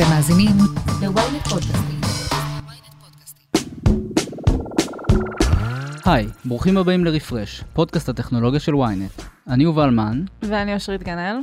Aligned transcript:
אתם 0.00 0.08
מאזינים 0.08 0.56
ל-ynet 1.00 1.48
פודקאסטים. 1.48 2.00
היי, 6.04 6.28
ברוכים 6.44 6.76
הבאים 6.76 7.04
לרפרש, 7.04 7.64
פודקאסט 7.72 8.08
הטכנולוגיה 8.08 8.60
של 8.60 8.72
ynet. 8.72 9.22
אני 9.48 9.64
יובל 9.64 9.90
מן, 9.90 10.24
ואני 10.42 10.74
אושרית 10.74 11.02
גנאל. 11.02 11.36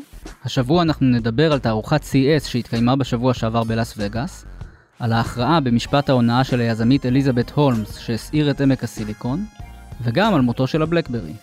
השבוע 0.45 0.81
אנחנו 0.81 1.07
נדבר 1.07 1.53
על 1.53 1.59
תערוכת 1.59 2.01
CES 2.01 2.47
שהתקיימה 2.47 2.95
בשבוע 2.95 3.33
שעבר 3.33 3.63
בלאס 3.63 3.93
וגאס, 3.97 4.45
על 4.99 5.13
ההכרעה 5.13 5.59
במשפט 5.59 6.09
ההונאה 6.09 6.43
של 6.43 6.59
היזמית 6.59 7.05
אליזבת 7.05 7.51
הולמס 7.51 7.97
שהסעיר 7.97 8.51
את 8.51 8.61
עמק 8.61 8.83
הסיליקון, 8.83 9.45
וגם 10.01 10.33
על 10.33 10.41
מותו 10.41 10.67
של 10.67 10.81
הבלקברי. 10.81 11.33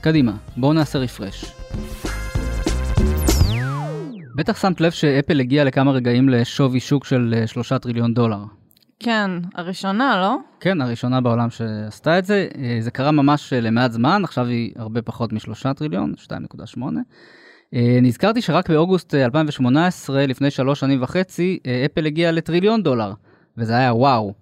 קדימה, 0.00 0.32
בואו 0.56 0.72
נעשה 0.72 0.98
רפרש. 0.98 1.44
בטח 4.36 4.62
שמת 4.62 4.80
לב 4.80 4.90
שאפל 4.90 5.40
הגיעה 5.40 5.64
לכמה 5.64 5.92
רגעים 5.92 6.28
לשווי 6.28 6.80
שוק 6.80 7.04
של 7.04 7.34
אה, 7.36 7.46
שלושה 7.46 7.78
טריליון 7.78 8.14
דולר. 8.14 8.38
כן, 9.00 9.30
הראשונה, 9.54 10.20
לא? 10.20 10.36
כן, 10.60 10.80
הראשונה 10.80 11.20
בעולם 11.20 11.50
שעשתה 11.50 12.18
את 12.18 12.24
זה. 12.24 12.48
אה, 12.58 12.76
זה 12.80 12.90
קרה 12.90 13.10
ממש 13.12 13.52
אה, 13.52 13.60
למעט 13.60 13.92
זמן, 13.92 14.20
עכשיו 14.24 14.46
היא 14.46 14.72
הרבה 14.76 15.02
פחות 15.02 15.32
משלושה 15.32 15.74
טריליון, 15.74 16.14
2.8. 16.18 16.82
אה, 17.74 17.98
נזכרתי 18.02 18.42
שרק 18.42 18.70
באוגוסט 18.70 19.14
אה, 19.14 19.24
2018, 19.24 20.26
לפני 20.26 20.50
שלוש 20.50 20.80
שנים 20.80 21.02
וחצי, 21.02 21.58
אפל 21.86 22.06
הגיעה 22.06 22.32
לטריליון 22.32 22.82
דולר, 22.82 23.12
וזה 23.58 23.76
היה 23.76 23.94
וואו. 23.94 24.32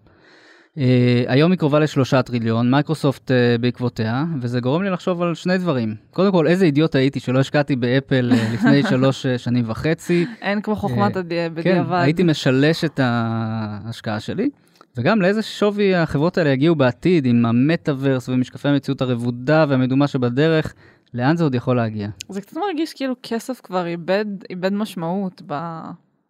אה, 0.79 1.25
היום 1.27 1.51
היא 1.51 1.59
קרובה 1.59 1.79
לשלושה 1.79 2.23
טריליון, 2.23 2.71
מייקרוסופט 2.71 3.31
אה, 3.31 3.57
בעקבותיה, 3.61 4.25
וזה 4.41 4.61
גורם 4.61 4.83
לי 4.83 4.91
לחשוב 4.91 5.23
על 5.23 5.35
שני 5.35 5.59
דברים. 5.59 5.95
קודם 6.11 6.33
כל, 6.33 6.47
איזה 6.47 6.65
אידיוט 6.65 6.95
הייתי 6.95 7.21
שלא 7.21 7.39
השקעתי 7.39 7.77
באפל 7.77 8.33
אה, 8.35 8.49
לפני 8.55 8.83
שלוש 8.83 9.27
אה, 9.27 9.39
שנים 9.39 9.65
וחצי. 9.71 10.27
אין 10.43 10.63
כמו 10.63 10.77
חוכמת 10.77 11.17
אה, 11.17 11.21
הדי- 11.21 11.35
כן, 11.49 11.55
בדיעבד. 11.55 11.99
הייתי 12.03 12.23
משלש 12.23 12.85
את 12.85 13.01
ההשקעה 13.03 14.21
שלי, 14.21 14.51
וגם 14.97 15.23
לאיזה 15.23 15.43
שווי 15.43 15.95
החברות 15.95 16.39
האלה 16.39 16.51
יגיעו 16.51 16.75
בעתיד 16.75 17.27
עם 17.27 17.47
המטאוורס 17.47 18.29
ומשקפי 18.29 18.69
המציאות 18.69 19.03
הרבודה 19.03 19.65
והמדומה 19.69 20.07
שבדרך, 20.07 20.75
לאן 21.15 21.37
זה 21.37 21.45
עוד 21.45 21.55
יכול 21.55 21.77
להגיע? 21.77 22.09
זה 22.29 22.41
קצת 22.41 22.57
מרגיש 22.57 22.95
כאילו 22.95 23.15
כסף 23.23 23.61
כבר 23.63 23.87
איבד, 23.87 24.25
איבד 24.51 24.73
משמעות 24.73 25.43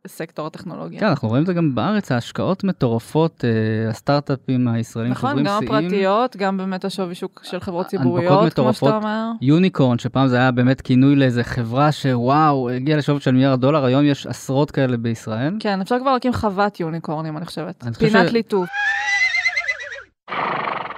בסקטור 0.06 0.46
הטכנולוגיה. 0.46 1.00
כן, 1.00 1.06
אנחנו 1.06 1.28
רואים 1.28 1.42
את 1.42 1.46
זה 1.46 1.52
גם 1.54 1.74
בארץ, 1.74 2.12
ההשקעות 2.12 2.64
מטורפות, 2.64 3.44
אה, 3.44 3.90
הסטארט-אפים 3.90 4.68
הישראלים 4.68 5.12
נכון, 5.12 5.30
שוברים 5.30 5.46
גם 5.46 5.58
שיאים. 5.60 5.74
הפרטיות, 5.74 6.36
גם 6.36 6.56
באמת 6.56 6.84
השווי 6.84 7.14
שוק 7.14 7.40
של 7.44 7.60
חברות 7.60 7.86
ציבוריות, 7.86 8.54
כמו. 8.54 8.72
שאתה 8.72 8.96
אומר. 8.96 9.30
יוניקורן, 9.40 9.98
שפעם 9.98 10.28
זה 10.28 10.36
היה 10.36 10.50
באמת 10.50 10.80
כינוי 10.80 11.16
לאיזה 11.16 11.44
חברה 11.44 11.92
שוואו, 11.92 12.70
הגיעה 12.70 12.98
לשווי 12.98 13.20
של 13.20 13.30
מיליארד 13.30 13.60
דולר, 13.60 13.84
היום 13.84 14.04
יש 14.04 14.26
עשרות 14.26 14.70
כאלה 14.70 14.96
בישראל. 14.96 15.56
כן, 15.60 15.80
אפשר 15.80 15.98
כבר 16.00 16.12
להקים 16.12 16.32
חוות 16.32 16.80
יוניקורנים, 16.80 17.36
אני 17.36 17.46
חושבת. 17.46 17.84
אני 17.84 17.94
חושב 17.94 18.08
פינת 18.08 18.28
ש- 18.28 18.32
ליטוף. 18.32 18.68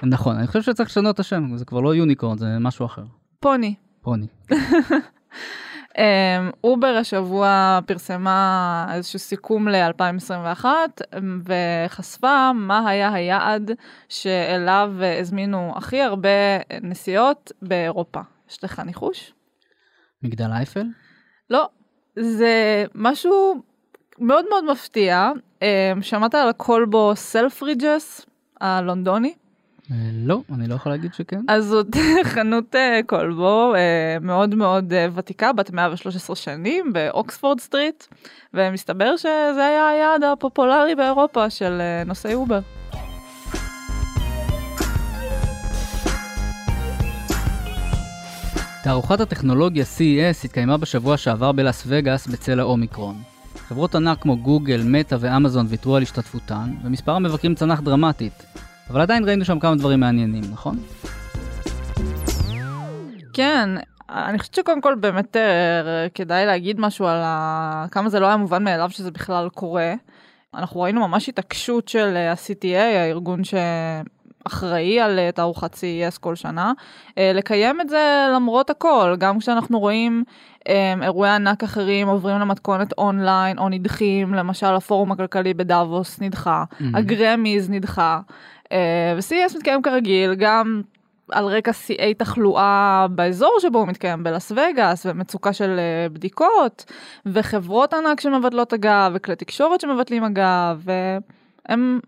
נכון, 0.02 0.36
אני 0.36 0.46
חושב 0.46 0.62
שצריך 0.62 0.88
לשנות 0.88 1.14
את 1.14 1.20
השם, 1.20 1.56
זה 1.56 1.64
כבר 1.64 1.80
לא 1.80 1.94
יוניקורן, 1.94 2.38
זה 2.38 2.46
משהו 2.60 2.86
אחר. 2.86 3.02
פוני. 3.40 3.74
פוני. 4.02 4.26
אמ, 5.98 6.50
אובר 6.64 6.96
השבוע 7.00 7.78
פרסמה 7.86 8.86
איזשהו 8.94 9.18
סיכום 9.18 9.68
ל-2021 9.68 10.64
וחשפה 11.44 12.52
מה 12.54 12.88
היה 12.88 13.12
היעד 13.12 13.70
שאליו 14.08 14.92
הזמינו 15.20 15.72
הכי 15.76 16.00
הרבה 16.00 16.28
נסיעות 16.82 17.52
באירופה. 17.62 18.20
יש 18.50 18.64
לך 18.64 18.80
ניחוש? 18.80 19.32
מגדל 20.22 20.50
אייפל? 20.52 20.86
לא, 21.50 21.68
זה 22.16 22.84
משהו 22.94 23.62
מאוד 24.18 24.44
מאוד 24.48 24.64
מפתיע. 24.70 25.30
אמ, 25.62 26.02
שמעת 26.02 26.34
על 26.34 26.48
הכלבו 26.48 27.12
סלפריג'ס 27.16 28.26
הלונדוני? 28.60 29.34
אה, 29.90 29.96
לא, 30.12 30.40
אני 30.54 30.66
לא 30.66 30.74
יכול 30.74 30.92
להגיד 30.92 31.14
שכן. 31.14 31.40
אז 31.48 31.64
זאת 31.64 31.96
חנות 32.34 32.74
אה, 32.74 33.00
כלבו 33.06 33.74
אה, 33.74 34.16
מאוד 34.20 34.54
מאוד 34.54 34.92
ותיקה, 35.14 35.52
בת 35.52 35.70
113 35.70 36.36
שנים 36.36 36.92
באוקספורד 36.92 37.60
סטריט, 37.60 38.04
ומסתבר 38.54 39.16
שזה 39.16 39.66
היה 39.66 39.88
היעד 39.88 40.22
הפופולרי 40.24 40.94
באירופה 40.94 41.50
של 41.50 41.80
נוסעי 42.06 42.34
אובר. 42.34 42.60
תערוכת 48.84 49.20
הטכנולוגיה 49.20 49.84
CES 49.84 50.44
התקיימה 50.44 50.76
בשבוע 50.76 51.16
שעבר 51.16 51.52
בלאס 51.52 51.84
וגאס 51.86 52.26
בצל 52.26 52.60
האומיקרון. 52.60 53.16
חברות 53.68 53.94
ענק 53.94 54.22
כמו 54.22 54.36
גוגל, 54.36 54.82
מטא 54.84 55.16
ואמזון 55.20 55.66
ויתרו 55.68 55.96
על 55.96 56.02
השתתפותן, 56.02 56.74
ומספר 56.84 57.12
המבקרים 57.12 57.54
צנח 57.54 57.80
דרמטית. 57.80 58.44
אבל 58.90 59.00
עדיין 59.00 59.24
ראינו 59.24 59.44
שם 59.44 59.58
כמה 59.58 59.76
דברים 59.76 60.00
מעניינים, 60.00 60.44
נכון? 60.52 60.78
כן, 63.32 63.68
אני 64.08 64.38
חושבת 64.38 64.54
שקודם 64.54 64.80
כל 64.80 64.94
באמת 64.94 65.36
אה, 65.36 66.06
כדאי 66.14 66.46
להגיד 66.46 66.80
משהו 66.80 67.06
על 67.06 67.20
ה... 67.24 67.86
כמה 67.90 68.08
זה 68.08 68.20
לא 68.20 68.26
היה 68.26 68.36
מובן 68.36 68.64
מאליו 68.64 68.90
שזה 68.90 69.10
בכלל 69.10 69.48
קורה. 69.48 69.94
אנחנו 70.54 70.80
ראינו 70.80 71.08
ממש 71.08 71.28
התעקשות 71.28 71.88
של 71.88 72.12
אה, 72.16 72.30
ה-CTA, 72.30 72.76
הארגון 72.76 73.44
שאחראי 74.48 75.00
על 75.00 75.18
אה, 75.18 75.32
תערוכת 75.32 75.74
CES 75.74 76.18
כל 76.20 76.34
שנה, 76.34 76.72
אה, 77.18 77.32
לקיים 77.34 77.80
את 77.80 77.88
זה 77.88 78.26
למרות 78.34 78.70
הכל, 78.70 79.14
גם 79.18 79.38
כשאנחנו 79.38 79.80
רואים 79.80 80.24
אה, 80.68 80.94
אירועי 81.02 81.30
ענק 81.30 81.64
אחרים 81.64 82.08
עוברים 82.08 82.38
למתכונת 82.38 82.92
אונליין 82.98 83.58
או 83.58 83.68
נדחים, 83.68 84.34
למשל 84.34 84.74
הפורום 84.74 85.12
הכלכלי 85.12 85.54
בדאבוס 85.54 86.20
נדחה, 86.20 86.64
הגרמיז 86.94 87.70
נדחה, 87.70 88.20
ו-CES 89.16 89.56
מתקיים 89.56 89.82
כרגיל, 89.82 90.34
גם 90.34 90.82
על 91.32 91.44
רקע 91.44 91.72
שיאי 91.72 92.14
תחלואה 92.14 93.06
באזור 93.10 93.56
שבו 93.60 93.78
הוא 93.78 93.88
מתקיים 93.88 94.24
בלאס 94.24 94.52
וגאס 94.52 95.06
ומצוקה 95.06 95.52
של 95.52 95.80
בדיקות 96.12 96.84
וחברות 97.26 97.94
ענק 97.94 98.20
שמבטלות 98.20 98.72
הגעה 98.72 99.08
וכלי 99.14 99.36
תקשורת 99.36 99.80
שמבטלים 99.80 100.24
הגעה 100.24 100.74
והם 100.78 102.00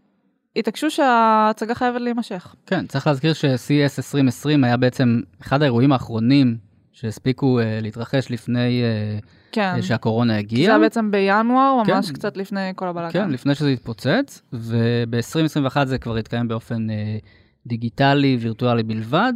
התעקשו 0.56 0.90
שההצגה 0.90 1.74
חייבת 1.74 2.00
להימשך. 2.00 2.54
כן, 2.66 2.86
צריך 2.86 3.06
להזכיר 3.06 3.32
ש-CES 3.32 3.98
2020 3.98 4.64
היה 4.64 4.76
בעצם 4.76 5.20
אחד 5.42 5.62
האירועים 5.62 5.92
האחרונים 5.92 6.56
שהספיקו 6.92 7.60
אה, 7.60 7.78
להתרחש 7.82 8.30
לפני 8.30 8.82
אה, 8.82 9.18
כן, 9.52 9.72
אה, 9.76 9.82
שהקורונה 9.82 10.32
זה 10.32 10.38
הגיעה. 10.38 10.72
היה 10.72 10.78
בעצם 10.78 11.10
בינואר 11.10 11.82
ממש 11.86 12.06
כן. 12.06 12.14
קצת 12.14 12.36
לפני 12.36 12.72
כל 12.76 12.88
הבלאגן. 12.88 13.10
כן, 13.12 13.30
לפני 13.30 13.54
שזה 13.54 13.68
התפוצץ, 13.68 14.42
וב-2021 14.52 15.84
זה 15.84 15.98
כבר 15.98 16.16
התקיים 16.16 16.48
באופן 16.48 16.90
אה, 16.90 17.18
דיגיטלי, 17.66 18.38
וירטואלי 18.40 18.82
בלבד, 18.82 19.32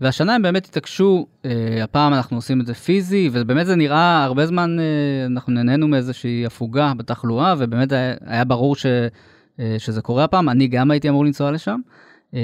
והשנה 0.00 0.34
הם 0.34 0.42
באמת 0.42 0.66
התעקשו, 0.66 1.26
אה, 1.44 1.84
הפעם 1.84 2.14
אנחנו 2.14 2.36
עושים 2.36 2.60
את 2.60 2.66
זה 2.66 2.74
פיזי, 2.74 3.30
ובאמת 3.32 3.66
זה 3.66 3.76
נראה 3.76 4.24
הרבה 4.24 4.46
זמן, 4.46 4.76
אה, 4.80 4.84
אנחנו 5.26 5.52
נהנינו 5.52 5.88
מאיזושהי 5.88 6.46
הפוגה 6.46 6.92
בתחלואה, 6.96 7.54
ובאמת 7.58 7.92
היה, 7.92 8.14
היה 8.26 8.44
ברור 8.44 8.76
ש, 8.76 8.86
שזה 9.78 10.02
קורה 10.02 10.24
הפעם, 10.24 10.48
אני 10.48 10.68
גם 10.68 10.90
הייתי 10.90 11.08
אמור 11.08 11.24
לנסוע 11.24 11.50
לשם. 11.50 11.80
אה, 12.34 12.40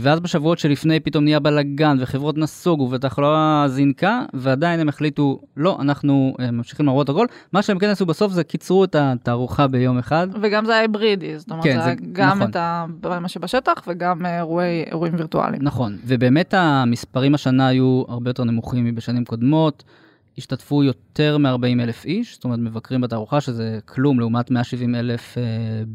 ואז 0.00 0.20
בשבועות 0.20 0.58
שלפני 0.58 1.00
פתאום 1.00 1.24
נהיה 1.24 1.40
בלאגן 1.40 1.96
וחברות 2.00 2.38
נסוגו 2.38 2.88
ותחלואה 2.90 3.64
זינקה 3.68 4.22
ועדיין 4.34 4.80
הם 4.80 4.88
החליטו 4.88 5.40
לא 5.56 5.78
אנחנו 5.80 6.34
אה, 6.40 6.50
ממשיכים 6.50 6.86
להראות 6.86 7.08
הכל 7.08 7.26
מה 7.52 7.62
שהם 7.62 7.78
כן 7.78 7.88
עשו 7.88 8.06
בסוף 8.06 8.32
זה 8.32 8.44
קיצרו 8.44 8.84
את 8.84 8.96
התערוכה 8.98 9.66
ביום 9.66 9.98
אחד 9.98 10.26
וגם 10.40 10.64
זה 10.64 10.72
היה 10.72 10.80
היברידי, 10.80 11.38
זאת 11.38 11.50
אומרת 11.50 11.64
כן, 11.64 11.78
זה 11.78 11.84
זה- 11.84 11.94
גם 12.12 12.28
נכון. 12.38 12.50
את 12.50 12.56
ה... 12.56 12.86
מה 13.20 13.28
שבשטח 13.28 13.72
וגם 13.86 14.26
אה, 14.26 14.36
אירועי, 14.38 14.84
אירועים 14.90 15.14
וירטואליים. 15.16 15.62
נכון, 15.62 15.96
ובאמת 16.06 16.54
המספרים 16.56 17.34
השנה 17.34 17.66
היו 17.66 18.02
הרבה 18.08 18.30
יותר 18.30 18.44
נמוכים 18.44 18.84
מבשנים 18.84 19.24
קודמות. 19.24 19.84
השתתפו 20.38 20.82
יותר 20.82 21.38
מ-40 21.38 21.82
אלף 21.82 22.04
איש, 22.04 22.34
זאת 22.34 22.44
אומרת 22.44 22.58
מבקרים 22.58 23.00
בתערוכה, 23.00 23.40
שזה 23.40 23.78
כלום 23.84 24.20
לעומת 24.20 24.50
170 24.50 24.94
אלף 24.94 25.38
אה, 25.38 25.42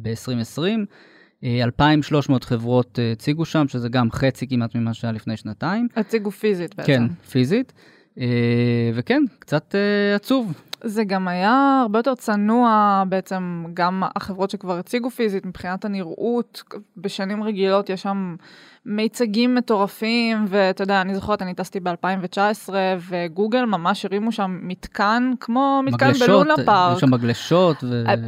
ב-2020. 0.01 0.61
אה, 1.43 1.63
2,300 1.63 2.43
חברות 2.43 2.99
אה, 2.99 3.11
הציגו 3.11 3.45
שם, 3.45 3.67
שזה 3.67 3.89
גם 3.89 4.11
חצי 4.11 4.47
כמעט 4.47 4.75
ממה 4.75 4.93
שהיה 4.93 5.11
לפני 5.11 5.37
שנתיים. 5.37 5.87
הציגו 5.95 6.31
פיזית 6.31 6.75
בעצם. 6.75 6.87
כן, 6.87 7.03
פיזית. 7.31 7.73
אה, 8.19 8.91
וכן, 8.93 9.23
קצת 9.39 9.75
אה, 9.75 10.15
עצוב. 10.15 10.53
זה 10.83 11.03
גם 11.03 11.27
היה 11.27 11.79
הרבה 11.81 11.99
יותר 11.99 12.15
צנוע 12.15 13.03
בעצם, 13.09 13.65
גם 13.73 14.03
החברות 14.15 14.49
שכבר 14.49 14.77
הציגו 14.77 15.09
פיזית 15.09 15.45
מבחינת 15.45 15.85
הנראות, 15.85 16.63
בשנים 16.97 17.43
רגילות 17.43 17.89
יש 17.89 18.01
שם 18.01 18.35
מיצגים 18.85 19.55
מטורפים, 19.55 20.45
ואתה 20.47 20.83
יודע, 20.83 21.01
אני 21.01 21.15
זוכרת, 21.15 21.41
אני 21.41 21.53
טסתי 21.53 21.79
ב-2019, 21.79 22.69
וגוגל 23.09 23.65
ממש 23.65 24.05
הרימו 24.05 24.31
שם 24.31 24.59
מתקן, 24.61 25.31
כמו 25.39 25.81
מתקן 25.85 26.11
בלונה 26.13 26.53
אה, 26.59 26.65
פארק. 26.65 26.95
יש 26.95 27.01
שם 27.01 27.11
מגלשות 27.11 27.77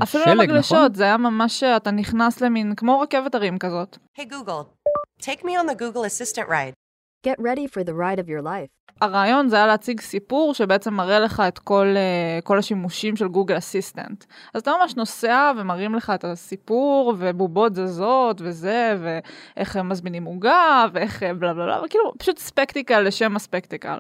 אפילו 0.04 0.24
ושלג, 0.24 0.28
לא 0.28 0.34
נכון? 0.34 0.38
מגלשות, 0.38 0.96
זה 0.96 1.04
היה 1.04 1.18
ממש, 1.18 1.64
אתה 1.64 1.92
נכנס 1.92 2.42
למין, 2.42 2.76
כמו 2.76 3.00
רכבת 3.00 3.36
הרים 3.36 3.58
כזאת. 3.58 3.98
Hey 4.18 4.24
Google, 4.24 4.90
take 5.22 5.44
me 5.44 5.52
on 5.62 5.70
the 5.70 5.76
Google 5.76 6.04
Assistant 6.04 6.48
ride. 6.50 6.89
Get 7.28 7.38
ready 7.40 7.68
for 7.68 7.84
the 7.84 7.94
ride 7.94 8.20
of 8.20 8.30
your 8.30 8.44
life. 8.44 8.80
הרעיון 9.02 9.50
זה 9.50 9.56
היה 9.56 9.68
להציג 9.68 10.02
סיפור 10.02 10.54
שבעצם 10.54 10.94
מראה 10.94 11.20
לך 11.20 11.44
את 11.48 11.60
כל, 11.60 11.88
אה, 11.96 12.40
כל 12.44 12.60
השימושים 12.60 13.16
של 13.16 13.28
גוגל 13.28 13.58
אסיסטנט. 13.58 14.26
אז 14.54 14.62
אתה 14.62 14.72
ממש 14.82 14.96
נוסע 14.96 15.52
ומראים 15.58 15.96
לך 15.96 16.12
את 16.16 16.24
הסיפור, 16.24 17.14
ובובות 17.18 17.76
זזות 17.76 18.42
וזה, 18.42 18.98
ואיך 19.04 19.76
הם 19.76 19.90
מזמינים 19.90 20.26
עוגה, 20.26 20.86
ואיך 20.94 21.24
אה, 21.24 21.34
בלה 21.34 21.54
בלה 21.54 21.66
בלה, 21.66 21.82
וכאילו 21.86 22.14
פשוט 22.18 22.38
ספקטיקל 22.38 23.02
לשם 23.02 23.36
הספקטיקל. 23.36 23.98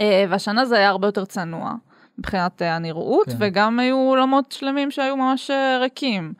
אה, 0.00 0.24
והשנה 0.28 0.64
זה 0.64 0.76
היה 0.76 0.88
הרבה 0.88 1.08
יותר 1.08 1.24
צנוע 1.24 1.74
מבחינת 2.18 2.62
הנראות, 2.62 3.26
כן. 3.26 3.36
וגם 3.38 3.78
היו 3.78 3.96
עולמות 3.96 4.52
שלמים 4.52 4.90
שהיו 4.90 5.16
ממש 5.16 5.50
ריקים, 5.80 6.32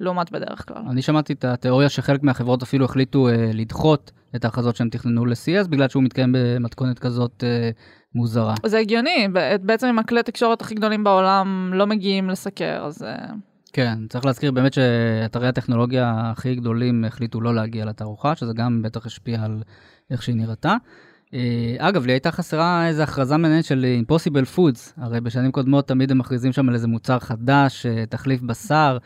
לעומת 0.00 0.30
בדרך 0.30 0.68
כלל. 0.68 0.82
אני 0.90 1.02
שמעתי 1.02 1.32
את 1.32 1.44
התיאוריה 1.44 1.88
שחלק 1.88 2.22
מהחברות 2.22 2.62
אפילו 2.62 2.84
החליטו 2.84 3.28
אה, 3.28 3.50
לדחות 3.54 4.12
את 4.36 4.44
ההכרזות 4.44 4.76
שהם 4.76 4.88
תכננו 4.88 5.26
ל-CS, 5.26 5.68
בגלל 5.68 5.88
שהוא 5.88 6.02
מתקיים 6.02 6.34
במתכונת 6.38 6.98
כזאת 6.98 7.44
אה, 7.46 7.70
מוזרה. 8.14 8.54
זה 8.66 8.78
הגיוני, 8.78 9.28
בעצם 9.62 9.86
אם 9.86 9.98
הכלי 9.98 10.22
תקשורת 10.22 10.60
הכי 10.60 10.74
גדולים 10.74 11.04
בעולם 11.04 11.70
לא 11.74 11.86
מגיעים 11.86 12.30
לסקר, 12.30 12.84
אז... 12.86 13.02
אה, 13.02 13.26
כן, 13.72 13.98
צריך 14.08 14.26
להזכיר 14.26 14.52
באמת 14.52 14.72
שאתרי 14.72 15.48
הטכנולוגיה 15.48 16.30
הכי 16.30 16.54
גדולים 16.54 17.04
החליטו 17.04 17.40
לא 17.40 17.54
להגיע 17.54 17.84
לתערוכה, 17.84 18.36
שזה 18.36 18.52
גם 18.52 18.82
בטח 18.82 19.06
השפיע 19.06 19.42
על 19.42 19.62
איך 20.10 20.22
שהיא 20.22 20.36
נראתה. 20.36 20.76
אה, 21.34 21.76
אגב, 21.78 22.06
לי 22.06 22.12
הייתה 22.12 22.30
חסרה 22.30 22.88
איזו 22.88 23.02
הכרזה 23.02 23.36
מעניינת 23.36 23.64
של 23.64 23.86
Impossible 24.06 24.56
Foods, 24.56 24.92
הרי 24.96 25.20
בשנים 25.20 25.52
קודמות 25.52 25.88
תמיד 25.88 26.10
הם 26.10 26.18
מכריזים 26.18 26.52
שם 26.52 26.68
על 26.68 26.74
איזה 26.74 26.88
מוצר 26.88 27.18
חדש, 27.18 27.86
אה, 27.86 28.06
תחליף 28.06 28.40
בשר. 28.42 28.98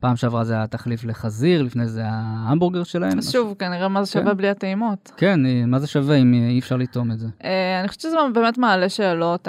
פעם 0.00 0.16
שעברה 0.16 0.44
זה 0.44 0.54
היה 0.54 0.66
תחליף 0.66 1.04
לחזיר, 1.04 1.62
לפני 1.62 1.88
זה 1.88 2.02
ההמבורגר 2.04 2.84
שלהם. 2.84 3.18
אז 3.18 3.32
שוב, 3.32 3.54
כנראה 3.58 3.88
מה 3.88 4.04
זה 4.04 4.12
כן. 4.12 4.20
שווה 4.20 4.34
בלי 4.34 4.48
הטעימות. 4.48 5.12
כן, 5.16 5.40
מה 5.66 5.78
זה 5.78 5.86
שווה 5.86 6.16
אם 6.16 6.34
אי 6.34 6.58
אפשר 6.58 6.76
לטעום 6.76 7.12
את 7.12 7.18
זה? 7.18 7.26
אה, 7.44 7.80
אני 7.80 7.88
חושבת 7.88 8.00
שזה 8.00 8.16
באמת 8.34 8.58
מעלה 8.58 8.88
שאלות, 8.88 9.48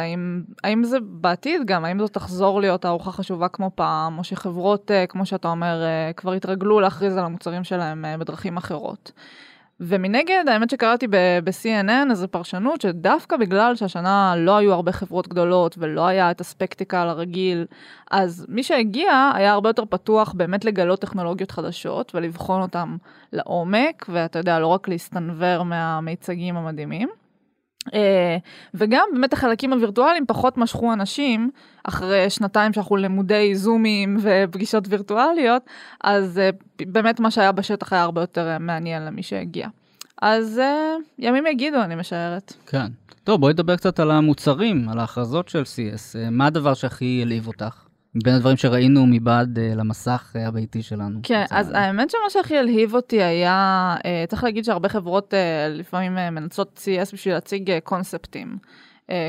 האם, 0.63 0.83
זה 0.83 0.98
בעתיד 1.03 1.62
גם, 1.65 1.86
האם 1.86 2.00
זו 2.00 2.07
תחזור 2.07 2.62
להיות 2.62 2.86
ארוחה 2.86 3.12
חשובה 3.12 3.48
כמו 3.48 3.71
פעם, 3.75 4.18
או 4.18 4.24
שחברות, 4.24 4.92
אה, 4.92 5.07
כמו 5.07 5.25
שאתה 5.25 5.48
אומר, 5.48 5.83
אה, 5.83 6.13
כבר 6.13 6.33
התרגלו 6.33 6.80
להכריז 6.80 7.18
על 7.18 7.25
המוצרים 7.25 7.63
שלהם 7.63 8.06
בדרכים 8.19 8.57
אחרות. 8.57 9.12
ומנגד, 9.83 10.44
האמת 10.48 10.69
שקראתי 10.69 11.07
ב-CNN 11.07 12.10
איזו 12.10 12.28
פרשנות 12.28 12.81
שדווקא 12.81 13.38
בגלל 13.38 13.75
שהשנה 13.75 14.33
לא 14.38 14.57
היו 14.57 14.74
הרבה 14.74 14.92
חברות 14.92 15.28
גדולות 15.28 15.75
ולא 15.78 16.07
היה 16.07 16.31
את 16.31 16.42
הספקטיקל 16.42 17.07
הרגיל, 17.07 17.66
אז 18.12 18.45
מי 18.50 18.63
שהגיע 18.63 19.31
היה 19.36 19.51
הרבה 19.51 19.69
יותר 19.69 19.83
פתוח 19.89 20.33
באמת 20.33 20.66
לגלות 20.66 21.01
טכנולוגיות 21.01 21.51
חדשות 21.51 22.16
ולבחון 22.16 22.62
אותן 22.62 22.95
לעומק, 23.33 24.06
ואתה 24.10 24.39
יודע, 24.39 24.60
לא 24.60 24.68
רק 24.68 24.88
להסתנוור 24.88 25.63
מהמיצגים 25.63 26.57
המדהימים. 26.57 27.10
אה, 27.94 28.38
וגם 28.74 29.07
באמת 29.13 29.33
החלקים 29.33 29.74
הווירטואליים 29.74 30.25
פחות 30.25 30.57
משכו 30.57 30.94
אנשים 30.94 31.50
אחרי 31.83 32.30
שנתיים 32.30 32.74
שאנחנו 32.74 32.95
למודי 32.95 33.56
זומים 33.56 34.18
ופגישות 34.22 34.83
וירטואליות, 34.89 35.63
אז 36.04 36.39
אה, 36.39 36.50
באמת 36.80 37.19
מה 37.19 37.31
שהיה 37.31 37.51
בשטח 37.51 37.94
היה 37.94 38.01
הרבה 38.01 38.22
יותר 38.22 38.48
אה, 38.48 38.60
מעניין 38.60 39.06
למי 39.06 39.24
שהגיע. 39.24 39.68
אז 40.22 40.62
ימים 41.19 41.48
יגידו, 41.48 41.81
אני 41.81 41.95
משערת. 41.95 42.54
כן. 42.68 42.88
טוב, 43.24 43.42
בואי 43.42 43.54
נדבר 43.54 43.75
קצת 43.75 44.00
על 44.00 44.12
המוצרים, 44.12 44.89
על 44.89 45.00
ההכרזות 45.00 45.50
של 45.50 45.62
CS. 45.62 46.18
מה 46.31 46.48
הדבר 46.48 46.74
שהכי 46.74 47.19
העליב 47.19 47.48
אותך? 47.48 47.90
מבין 48.15 48.33
הדברים 48.33 48.57
שראינו 48.57 49.05
מבעד 49.07 49.57
uh, 49.57 49.75
למסך 49.75 50.35
uh, 50.35 50.39
הביתי 50.39 50.81
שלנו. 50.81 51.19
כן, 51.23 51.45
אז 51.49 51.69
לנו. 51.69 51.77
האמת 51.77 52.09
שמה 52.09 52.29
שהכי 52.29 52.57
הלהיב 52.57 52.95
אותי 52.95 53.23
היה, 53.23 53.95
אה, 54.00 54.03
צריך 54.27 54.43
להגיד 54.43 54.65
שהרבה 54.65 54.89
חברות 54.89 55.33
לפעמים 55.69 56.15
מנצלות 56.15 56.79
CES 56.83 57.13
בשביל 57.13 57.33
להציג 57.33 57.71
קונספטים. 57.83 58.57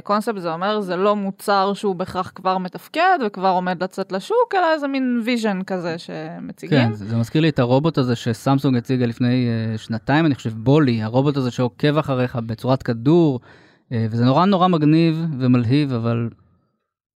קונספט 0.05 0.39
זה 0.39 0.53
אומר, 0.53 0.81
זה 0.81 0.97
לא 0.97 1.17
מוצר 1.17 1.73
שהוא 1.75 1.95
בהכרח 1.95 2.33
כבר 2.35 2.59
מתפקד 2.59 3.19
וכבר 3.27 3.49
עומד 3.49 3.83
לצאת 3.83 4.13
לשוק, 4.13 4.55
אלא 4.55 4.73
איזה 4.75 4.89
מין 4.89 5.21
vision 5.25 5.63
כזה 5.63 5.99
שמציגים. 5.99 6.79
כן, 6.79 6.93
זה, 6.93 7.07
זה 7.07 7.17
מזכיר 7.17 7.43
לי 7.43 7.49
את 7.49 7.59
הרובוט 7.59 7.99
הזה 7.99 8.17
שסמסונג 8.17 8.77
הציגה 8.77 9.07
לפני 9.07 9.49
אה, 9.75 9.79
שנתיים, 9.79 10.27
אני 10.27 10.35
חושב, 10.35 10.53
בולי, 10.55 11.03
הרובוט 11.03 11.37
הזה 11.37 11.51
שעוקב 11.51 11.99
אחריך 11.99 12.37
בצורת 12.37 12.83
כדור, 12.83 13.41
אה, 13.41 13.95
וזה 14.11 14.25
נורא 14.25 14.45
נורא 14.45 14.69
מגניב 14.69 15.27
ומלהיב, 15.39 15.93
אבל 15.93 16.29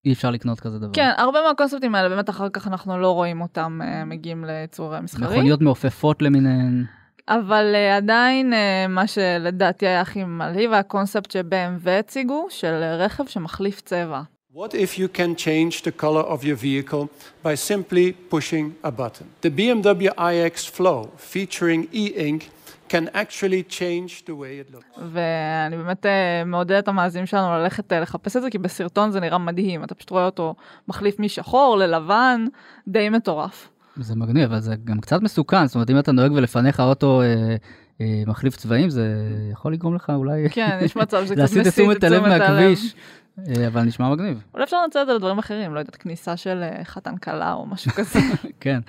אי 0.06 0.12
אפשר 0.12 0.30
לקנות 0.30 0.60
כזה 0.60 0.78
דבר. 0.78 0.92
כן, 0.92 1.10
הרבה 1.16 1.38
מהקונספטים 1.48 1.94
האלה, 1.94 2.08
באמת 2.08 2.30
אחר 2.30 2.48
כך 2.48 2.66
אנחנו 2.66 2.98
לא 2.98 3.10
רואים 3.10 3.40
אותם 3.40 3.80
uh, 3.82 4.04
מגיעים 4.04 4.44
לייצור 4.44 5.00
מסחרי. 5.00 5.26
מכוניות 5.26 5.60
מעופפות 5.60 6.22
למיניהן. 6.22 6.84
אבל 7.28 7.74
uh, 7.74 7.96
עדיין 7.96 8.52
uh, 8.52 8.56
מה 8.88 9.06
שלדעתי 9.06 9.86
היה 9.86 10.00
הכי 10.00 10.24
מלהיב, 10.24 10.72
הקונספט 10.72 11.30
ש-BMW 11.30 11.90
הציגו, 11.90 12.46
של 12.50 12.82
רכב 12.98 13.26
שמחליף 13.26 13.80
צבע. 13.80 14.22
What 14.54 14.74
if 14.74 14.96
you 14.96 15.08
can 15.08 15.36
change 15.36 15.82
the 15.82 15.92
color 15.92 16.24
of 16.34 16.42
your 16.42 16.56
vehicle 16.56 17.10
by 17.42 17.54
simply 17.54 18.06
pushing 18.30 18.74
a 18.82 18.90
button? 18.90 19.26
The 19.42 19.50
BMW 19.50 20.08
iX 20.32 20.64
Flow, 20.76 21.10
featuring 21.16 21.88
e-ink, 21.92 22.40
can 22.88 23.14
actually 23.14 23.72
change 23.72 24.24
the 24.26 24.30
way 24.30 24.70
it 24.70 24.74
looks. 24.74 25.00
ואני 25.12 25.76
באמת 25.76 26.06
uh, 26.06 26.08
מעודד 26.46 26.76
את 26.76 26.88
המאזינים 26.88 27.26
שלנו 27.26 27.58
ללכת 27.58 27.92
uh, 27.92 27.94
לחפש 27.94 28.36
את 28.36 28.42
זה, 28.42 28.50
כי 28.50 28.58
בסרטון 28.58 29.10
זה 29.10 29.20
נראה 29.20 29.38
מדהים, 29.38 29.84
אתה 29.84 29.94
פשוט 29.94 30.10
רואה 30.10 30.24
אותו 30.24 30.54
מחליף 30.88 31.20
משחור 31.20 31.76
ללבן, 31.76 32.46
די 32.88 33.08
מטורף. 33.08 33.68
זה 33.96 34.16
מגניב, 34.16 34.44
אבל 34.52 34.60
זה 34.60 34.74
גם 34.84 35.00
קצת 35.00 35.22
מסוכן, 35.22 35.66
זאת 35.66 35.74
אומרת, 35.74 35.90
אם 35.90 35.98
אתה 35.98 36.12
נוהג 36.12 36.32
ולפניך 36.32 36.80
אוטו 36.80 37.22
אה, 37.22 37.56
אה, 38.00 38.22
מחליף 38.26 38.56
צבעים, 38.56 38.90
זה 38.90 39.08
יכול 39.52 39.72
לגרום 39.72 39.94
לך 39.94 40.10
אולי... 40.10 40.50
כן, 40.50 40.78
יש 40.82 40.96
מצב 41.02 41.24
שזה 41.24 41.34
קצת 41.34 41.42
להסיט 41.42 41.66
את 41.66 41.72
תשומת 41.72 42.04
הלב 42.04 42.22
מהכביש, 42.22 42.94
אה, 43.38 43.66
אבל 43.66 43.82
נשמע 43.82 44.10
מגניב. 44.10 44.42
אולי 44.54 44.64
אפשר 44.64 44.82
לנצל 44.82 45.02
את 45.02 45.06
זה 45.06 45.12
לדברים 45.12 45.38
אחרים, 45.38 45.74
לא 45.74 45.78
יודעת, 45.78 45.96
כניסה 45.96 46.36
של 46.36 46.64
חתן 46.84 47.16
כלה 47.16 47.52
או 47.52 47.66
משהו 47.66 47.90
כזה. 47.90 48.18
כן. 48.60 48.80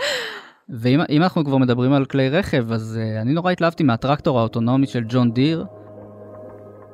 ואם 0.70 1.22
אנחנו 1.24 1.46
כבר 1.46 1.58
מדברים 1.58 1.94
על 1.94 2.06
כלי 2.06 2.30
רכב, 2.30 2.72
אז 2.72 3.00
uh, 3.00 3.22
אני 3.22 3.34
נורא 3.34 3.52
התלהבתי 3.52 3.84
מהטרקטור 3.84 4.40
האוטונומי 4.40 4.88
של 4.88 5.04
ג'ון 5.10 5.32
דיר. 5.32 5.66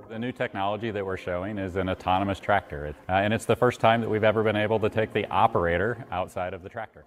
The 0.09 0.19
new 0.19 0.31
technology 0.31 0.91
that 0.91 1.03
we're 1.03 1.17
showing 1.17 1.57
is 1.57 1.75
an 1.75 1.89
autonomous 1.89 2.39
tractor, 2.39 2.93
uh, 3.09 3.11
and 3.11 3.33
it's 3.33 3.45
the 3.45 3.55
first 3.55 3.79
time 3.79 3.99
that 4.01 4.09
we've 4.09 4.29
ever 4.31 4.43
been 4.43 4.61
able 4.67 4.79
to 4.79 4.89
take 4.89 5.11
the 5.11 5.25
operator 5.31 5.91
outside 6.11 6.53
of 6.53 6.61
the 6.63 6.69
tractor. 6.69 7.03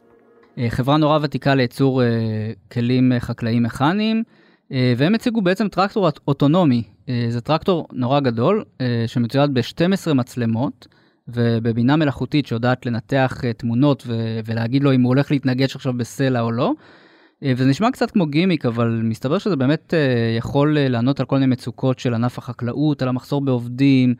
Uh, 0.57 0.61
חברה 0.69 0.97
נורא 0.97 1.19
ותיקה 1.23 1.55
לייצור 1.55 2.03
uh, 2.03 2.73
כלים 2.73 3.12
uh, 3.12 3.21
חקלאיים 3.21 3.62
מכניים, 3.62 4.23
uh, 4.27 4.75
והם 4.97 5.15
הציגו 5.15 5.43
בעצם 5.43 5.69
טרקטור 5.69 6.09
אוטונומי. 6.29 6.83
Uh, 6.83 7.11
זה 7.29 7.41
טרקטור 7.41 7.87
נורא 7.93 8.21
גדול, 8.21 8.65
uh, 8.79 8.83
שמצויד 9.07 9.55
ב-12 9.55 10.15
מצלמות, 10.15 10.87
ובבינה 11.28 11.96
מלאכותית 11.96 12.46
שיודעת 12.46 12.87
לנתח 12.87 13.40
uh, 13.40 13.52
תמונות 13.56 14.02
ו- 14.06 14.40
ולהגיד 14.44 14.82
לו 14.82 14.94
אם 14.94 15.02
הוא 15.02 15.08
הולך 15.08 15.31
להתנגש 15.31 15.76
עכשיו 15.76 15.93
בסלע 15.93 16.40
או 16.40 16.52
לא. 16.52 16.73
Uh, 16.73 17.47
וזה 17.56 17.71
נשמע 17.71 17.90
קצת 17.90 18.11
כמו 18.11 18.26
גימיק, 18.26 18.66
אבל 18.66 19.00
מסתבר 19.04 19.38
שזה 19.38 19.56
באמת 19.56 19.95
uh, 19.95 20.38
יכול 20.38 20.78
לענות 20.80 21.21
על 21.21 21.26
כל 21.26 21.37
מיני 21.37 21.47
מצוקות 21.47 21.99
של 21.99 22.14
ענף 22.14 22.38
החקלאות, 22.38 23.02
על 23.02 23.09
המחסור 23.09 23.40
בעובדים. 23.40 24.14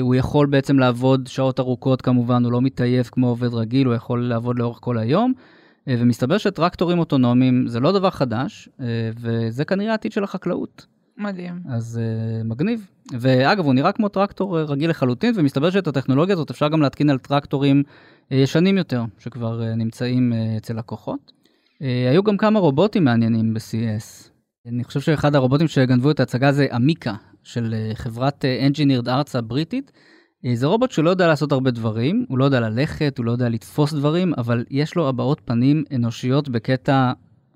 הוא 0.00 0.14
יכול 0.14 0.46
בעצם 0.46 0.78
לעבוד 0.78 1.26
שעות 1.26 1.60
ארוכות 1.60 2.02
כמובן, 2.02 2.44
הוא 2.44 2.52
לא 2.52 2.60
מתעייף 2.60 3.10
כמו 3.10 3.28
עובד 3.28 3.54
רגיל, 3.54 3.86
הוא 3.86 3.94
יכול 3.94 4.28
לעבוד 4.28 4.58
לאורך 4.58 4.78
כל 4.80 4.98
היום. 4.98 5.32
ומסתבר 5.86 6.38
שטרקטורים 6.38 6.98
אוטונומיים 6.98 7.66
זה 7.66 7.80
לא 7.80 7.92
דבר 7.92 8.10
חדש, 8.10 8.68
וזה 9.20 9.64
כנראה 9.64 9.90
העתיד 9.90 10.12
של 10.12 10.24
החקלאות. 10.24 10.86
מדהים. 11.18 11.60
אז 11.68 12.00
uh, 12.00 12.46
מגניב. 12.46 12.86
ואגב, 13.20 13.64
הוא 13.64 13.74
נראה 13.74 13.92
כמו 13.92 14.08
טרקטור 14.08 14.58
uh, 14.58 14.60
רגיל 14.60 14.90
לחלוטין, 14.90 15.34
ומסתבר 15.36 15.70
שאת 15.70 15.86
הטכנולוגיה 15.86 16.34
הזאת 16.34 16.50
אפשר 16.50 16.68
גם 16.68 16.82
להתקין 16.82 17.10
על 17.10 17.18
טרקטורים 17.18 17.82
uh, 17.86 18.34
ישנים 18.34 18.78
יותר, 18.78 19.04
שכבר 19.18 19.60
uh, 19.60 19.64
נמצאים 19.76 20.32
uh, 20.32 20.58
אצל 20.58 20.74
לקוחות. 20.74 21.32
Uh, 21.74 21.84
היו 22.10 22.22
גם 22.22 22.36
כמה 22.36 22.58
רובוטים 22.58 23.04
מעניינים 23.04 23.54
ב-CES. 23.54 24.30
אני 24.66 24.84
חושב 24.84 25.00
שאחד 25.00 25.34
הרובוטים 25.34 25.68
שגנבו 25.68 26.10
את 26.10 26.20
ההצגה 26.20 26.52
זה 26.52 26.66
אמיקה, 26.76 27.14
של 27.42 27.74
uh, 27.74 27.96
חברת 27.96 28.44
uh, 28.44 28.72
Engineered 28.72 29.06
Arts 29.06 29.38
הבריטית. 29.38 29.92
Uh, 30.46 30.48
זה 30.54 30.66
רובוט 30.66 30.90
שלא 30.90 31.10
יודע 31.10 31.26
לעשות 31.26 31.52
הרבה 31.52 31.70
דברים, 31.70 32.24
הוא 32.28 32.38
לא 32.38 32.44
יודע 32.44 32.60
ללכת, 32.60 33.18
הוא 33.18 33.26
לא 33.26 33.32
יודע 33.32 33.48
לתפוס 33.48 33.92
דברים, 33.92 34.32
אבל 34.38 34.64
יש 34.70 34.94
לו 34.94 35.08
הבעות 35.08 35.40
פנים 35.44 35.84
אנושיות 35.94 36.48
בקטע 36.48 37.12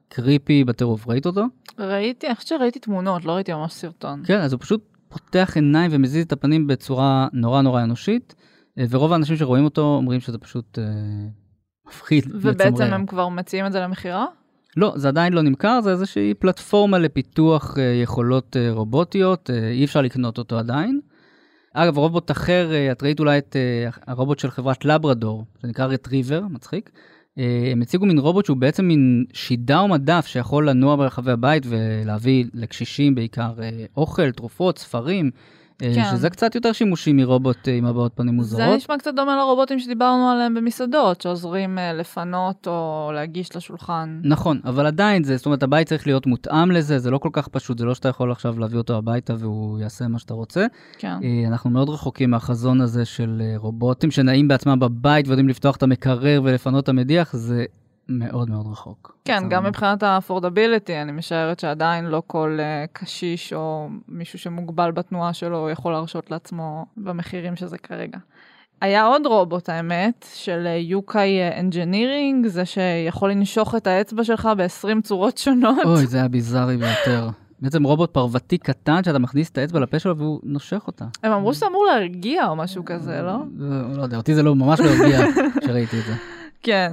קריפי 0.08 0.64
בטירוף. 0.64 1.08
ראית 1.08 1.26
אותו? 1.26 1.44
ראיתי, 1.78 2.26
אני 2.26 2.34
חושבת 2.34 2.48
שראיתי 2.48 2.78
תמונות, 2.78 3.24
לא 3.24 3.32
ראיתי 3.32 3.52
ממש 3.52 3.72
סרטון. 3.72 4.22
כן, 4.26 4.40
אז 4.40 4.52
הוא 4.52 4.60
פשוט 4.60 4.84
פותח 5.08 5.52
עיניים 5.54 5.90
ומזיז 5.94 6.24
את 6.24 6.32
הפנים 6.32 6.66
בצורה 6.66 7.28
נורא 7.32 7.62
נורא 7.62 7.82
אנושית, 7.82 8.34
אה, 8.78 8.84
ורוב 8.90 9.12
האנשים 9.12 9.36
שרואים 9.36 9.64
אותו 9.64 9.82
אומרים 9.82 10.20
שזה 10.20 10.38
פשוט 10.38 10.78
אה, 10.78 10.84
מפחיד, 11.88 12.24
ובעצם. 12.34 12.82
הם 12.82 13.06
כבר 13.06 13.28
מציעים 13.28 13.66
את 13.66 13.72
זה 13.72 13.80
למכירה? 13.80 14.26
לא, 14.76 14.92
זה 14.96 15.08
עדיין 15.08 15.32
לא 15.32 15.42
נמכר, 15.42 15.80
זה 15.80 15.90
איזושהי 15.90 16.34
פלטפורמה 16.34 16.98
לפיתוח 16.98 17.78
אה, 17.78 17.82
יכולות 18.02 18.56
אה, 18.56 18.72
רובוטיות, 18.72 19.50
אה, 19.50 19.68
אי 19.68 19.84
אפשר 19.84 20.02
לקנות 20.02 20.38
אותו 20.38 20.58
עדיין. 20.58 21.00
אגב, 21.74 21.98
רובוט 21.98 22.30
אחר, 22.30 22.70
את 22.92 23.02
ראית 23.02 23.20
אולי 23.20 23.38
את 23.38 23.56
הרובוט 24.06 24.38
של 24.38 24.50
חברת 24.50 24.84
לברדור, 24.84 25.44
שנקרא 25.62 25.86
רטריבר, 25.86 26.40
מצחיק. 26.50 26.90
אה, 27.38 27.68
הם 27.72 27.82
הציגו 27.82 28.06
מין 28.06 28.18
רובוט 28.18 28.44
שהוא 28.44 28.56
בעצם 28.56 28.84
מין 28.84 29.24
שידר 29.32 29.86
מדף 29.86 30.26
שיכול 30.26 30.68
לנוע 30.68 30.96
ברחבי 30.96 31.30
הבית 31.30 31.62
ולהביא 31.68 32.44
לקשישים 32.54 33.14
בעיקר 33.14 33.52
אה, 33.62 33.84
אוכל, 33.96 34.30
תרופות, 34.30 34.78
ספרים. 34.78 35.30
אה, 35.82 35.94
כן. 35.94 36.04
שזה 36.10 36.30
קצת 36.30 36.54
יותר 36.54 36.72
שימושי 36.72 37.12
מרובוט 37.12 37.68
אה, 37.68 37.74
עם 37.74 37.84
הבעות 37.84 38.12
פנים 38.14 38.28
זה 38.28 38.36
מוזרות. 38.36 38.76
נשמע 38.76 38.98
קצת 38.98 39.14
דומה 39.14 39.36
לרובוטים 39.36 39.78
שדיברנו 39.78 40.30
עליהם 40.30 40.54
במסעדות, 40.54 41.20
שעוזרים 41.20 41.78
אה, 41.78 41.92
לפנות 41.92 42.68
או 42.68 43.10
להגיש 43.14 43.56
לשולחן. 43.56 44.20
נכון, 44.24 44.60
אבל 44.64 44.86
עדיין 44.86 45.24
זה, 45.24 45.36
זאת 45.36 45.46
אומרת, 45.46 45.62
הבית 45.62 45.88
צריך 45.88 46.06
להיות 46.06 46.26
מותאם 46.26 46.70
לזה, 46.70 46.98
זה 46.98 47.10
לא 47.10 47.18
כל 47.18 47.30
כך 47.32 47.48
פשוט, 47.48 47.78
זה 47.78 47.84
לא 47.84 47.94
שאתה 47.94 48.08
יכול 48.08 48.32
עכשיו 48.32 48.58
להביא 48.58 48.78
אותו 48.78 48.96
הביתה 48.96 49.34
והוא 49.38 49.78
יעשה 49.78 50.08
מה 50.08 50.18
שאתה 50.18 50.34
רוצה. 50.34 50.66
כן. 50.98 51.16
אנחנו 51.48 51.70
מאוד 51.70 51.88
רחוקים 51.88 52.30
מהחזון 52.30 52.80
הזה 52.80 53.04
של 53.04 53.42
רובוטים 53.56 54.10
שנעים 54.10 54.48
בעצמם 54.48 54.80
בבית 54.80 55.28
ויודעים 55.28 55.48
לפתוח 55.48 55.76
את 55.76 55.82
המקרר 55.82 56.40
ולפנות 56.44 56.84
את 56.84 56.88
המדיח, 56.88 57.36
זה 57.36 57.64
מאוד 58.08 58.50
מאוד 58.50 58.66
רחוק. 58.66 59.16
כן. 59.24 59.48
גם 59.48 59.64
מבחינת 59.64 60.02
ה 60.02 60.09
affordability, 60.09 61.02
אני 61.02 61.12
משערת 61.12 61.60
שעדיין 61.60 62.04
לא 62.04 62.22
כל 62.26 62.58
אה, 62.58 62.92
קשיש 62.92 63.52
או 63.52 63.88
מישהו 64.08 64.38
שמוגבל 64.38 64.90
בתנועה 64.90 65.32
שלו 65.32 65.70
יכול 65.70 65.92
להרשות 65.92 66.30
לעצמו 66.30 66.86
במחירים 66.96 67.56
שזה 67.56 67.78
כרגע. 67.78 68.18
היה 68.80 69.04
עוד 69.04 69.26
רובוט, 69.26 69.68
האמת, 69.68 70.26
של 70.34 70.66
אה, 70.66 70.76
Yukai 70.76 71.38
Engineering, 71.60 72.46
זה 72.46 72.64
שיכול 72.64 73.30
לנשוך 73.30 73.74
את 73.74 73.86
האצבע 73.86 74.24
שלך 74.24 74.48
ב-20 74.56 75.02
צורות 75.02 75.38
שונות. 75.38 75.78
אוי, 75.84 76.06
זה 76.06 76.18
היה 76.18 76.28
ביזארי 76.28 76.76
ביותר. 76.76 77.28
בעצם 77.60 77.84
רובוט 77.84 78.10
פרוותי 78.10 78.58
קטן 78.58 79.04
שאתה 79.04 79.18
מכניס 79.18 79.50
את 79.50 79.58
האצבע 79.58 79.80
לפה 79.80 79.98
שלו 79.98 80.16
והוא 80.16 80.40
נושך 80.42 80.82
אותה. 80.86 81.04
הם 81.22 81.32
אמרו 81.32 81.54
שזה 81.54 81.66
אמור 81.66 81.86
להרגיע 81.86 82.46
או 82.46 82.56
משהו 82.56 82.84
כזה, 82.84 83.22
לא? 83.22 83.36
לא, 83.56 83.96
לא 83.96 84.02
יודע, 84.02 84.16
אותי 84.16 84.34
זה 84.34 84.42
לא 84.42 84.54
ממש 84.54 84.80
לא 84.80 84.88
הרגיע 84.88 85.20
כשראיתי 85.60 86.00
את 86.00 86.04
זה. 86.04 86.35
כן. 86.66 86.92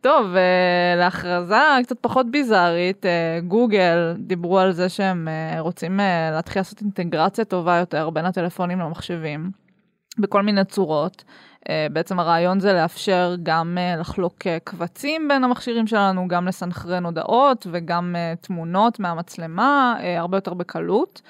טוב, 0.00 0.26
uh, 0.34 0.98
להכרזה 0.98 1.56
קצת 1.82 1.96
פחות 2.00 2.30
ביזארית, 2.30 3.04
uh, 3.04 3.44
גוגל 3.44 4.14
דיברו 4.18 4.58
על 4.58 4.72
זה 4.72 4.88
שהם 4.88 5.28
uh, 5.28 5.60
רוצים 5.60 6.00
להתחיל 6.32 6.60
לעשות 6.60 6.80
אינטגרציה 6.80 7.44
טובה 7.44 7.76
יותר 7.76 8.10
בין 8.10 8.24
הטלפונים 8.24 8.80
למחשבים, 8.80 9.50
בכל 10.18 10.42
מיני 10.42 10.64
צורות. 10.64 11.24
בעצם 11.92 12.18
הרעיון 12.18 12.60
זה 12.60 12.72
לאפשר 12.72 13.34
גם 13.42 13.78
לחלוק 13.98 14.34
קבצים 14.64 15.28
בין 15.28 15.44
המכשירים 15.44 15.86
שלנו, 15.86 16.28
גם 16.28 16.48
לסנכרן 16.48 17.04
הודעות 17.04 17.66
וגם 17.70 18.16
תמונות 18.40 19.00
מהמצלמה, 19.00 19.96
הרבה 20.18 20.36
יותר 20.36 20.54
בקלות. 20.54 21.22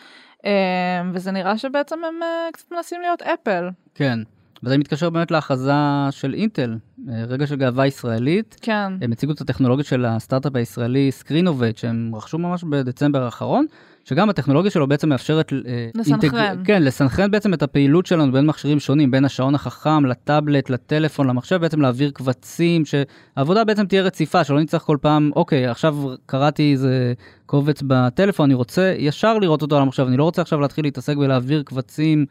וזה 1.12 1.32
נראה 1.32 1.58
שבעצם 1.58 2.04
הם 2.04 2.20
קצת 2.52 2.72
מנסים 2.72 3.00
להיות 3.00 3.22
אפל. 3.22 3.68
כן. 3.94 4.18
וזה 4.64 4.78
מתקשר 4.78 5.10
באמת 5.10 5.30
להכרזה 5.30 5.72
של 6.10 6.34
אינטל, 6.34 6.76
אה, 7.08 7.24
רגע 7.28 7.46
של 7.46 7.56
גאווה 7.56 7.86
ישראלית. 7.86 8.56
כן. 8.60 8.92
הם 9.02 9.12
הציגו 9.12 9.32
את 9.32 9.40
הטכנולוגיה 9.40 9.84
של 9.84 10.04
הסטארט-אפ 10.04 10.56
הישראלי 10.56 11.10
Screenovate, 11.10 11.78
שהם 11.78 12.12
רכשו 12.14 12.38
ממש 12.38 12.64
בדצמבר 12.64 13.22
האחרון, 13.22 13.66
שגם 14.04 14.30
הטכנולוגיה 14.30 14.70
שלו 14.70 14.86
בעצם 14.86 15.08
מאפשרת... 15.08 15.52
אה, 15.52 15.88
לסנכרן. 15.94 16.62
כן, 16.64 16.82
לסנכרן 16.82 17.30
בעצם 17.30 17.54
את 17.54 17.62
הפעילות 17.62 18.06
שלנו 18.06 18.32
בין 18.32 18.46
מכשירים 18.46 18.80
שונים, 18.80 19.10
בין 19.10 19.24
השעון 19.24 19.54
החכם 19.54 20.06
לטאבלט, 20.06 20.70
לטלפון, 20.70 21.26
למחשב, 21.26 21.56
בעצם 21.56 21.80
להעביר 21.80 22.10
קבצים, 22.10 22.82
שהעבודה 22.84 23.64
בעצם 23.64 23.86
תהיה 23.86 24.02
רציפה, 24.02 24.44
שלא 24.44 24.60
נצטרך 24.60 24.82
כל 24.82 24.96
פעם, 25.00 25.30
אוקיי, 25.36 25.66
עכשיו 25.66 25.96
קראתי 26.26 26.72
איזה 26.72 27.12
קובץ 27.46 27.82
בטלפון, 27.86 28.44
אני 28.44 28.54
רוצה 28.54 28.94
ישר 28.98 29.38
לראות 29.38 29.62
אותו 29.62 29.76
על 29.76 29.82
המחשב, 29.82 30.06
אני 30.06 30.16
לא 30.16 30.24
רוצה 30.24 30.42
עכשיו 30.42 30.60
להתחיל 30.60 30.84
להתעסק 30.84 31.16
ולהעביר 31.18 31.62
קבצים. 31.62 32.26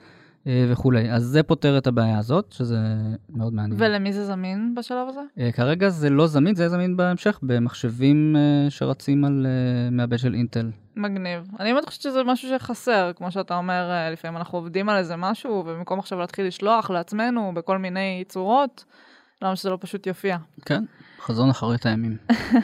אה, 0.48 0.66
וכולי. 0.72 1.12
אז 1.12 1.24
זה 1.24 1.44
פותר 1.44 1.78
את 1.78 1.88
הבעיה 1.88 2.18
הזאת, 2.20 2.52
שזה 2.52 2.78
מאוד 3.30 3.54
מעניין. 3.54 3.82
ולמי 3.82 4.14
זה 4.14 4.26
זמין 4.26 4.76
בשלב 4.76 5.08
הזה? 5.10 5.22
אה, 5.40 5.52
כרגע 5.52 5.90
זה 5.90 6.10
לא 6.10 6.28
זמין, 6.28 6.56
זה 6.56 6.64
יהיה 6.64 6.70
זמין 6.70 6.98
בהמשך 6.98 7.40
במחשבים 7.44 8.36
אה, 8.36 8.70
שרצים 8.70 9.26
על 9.26 9.46
אה, 9.46 9.90
מעבד 9.92 10.18
של 10.18 10.34
אינטל. 10.34 10.72
מגניב. 10.96 11.48
אני 11.60 11.74
באמת 11.74 11.86
חושבת 11.86 12.02
שזה 12.02 12.24
משהו 12.24 12.50
שחסר, 12.50 13.12
כמו 13.16 13.32
שאתה 13.32 13.58
אומר, 13.58 13.90
אה, 13.92 14.10
לפעמים 14.12 14.38
אנחנו 14.38 14.58
עובדים 14.58 14.90
על 14.90 14.98
איזה 14.98 15.16
משהו, 15.16 15.52
ובמקום 15.52 16.00
עכשיו 16.00 16.20
להתחיל 16.20 16.48
לשלוח 16.48 16.90
לעצמנו 16.90 17.52
בכל 17.56 17.78
מיני 17.78 18.24
צורות, 18.28 18.86
למה 19.42 19.56
שזה 19.56 19.70
לא 19.70 19.78
פשוט 19.82 20.08
יופיע. 20.08 20.38
כן, 20.66 20.84
חזון 21.22 21.50
אחרית 21.50 21.86
הימים. 21.86 22.18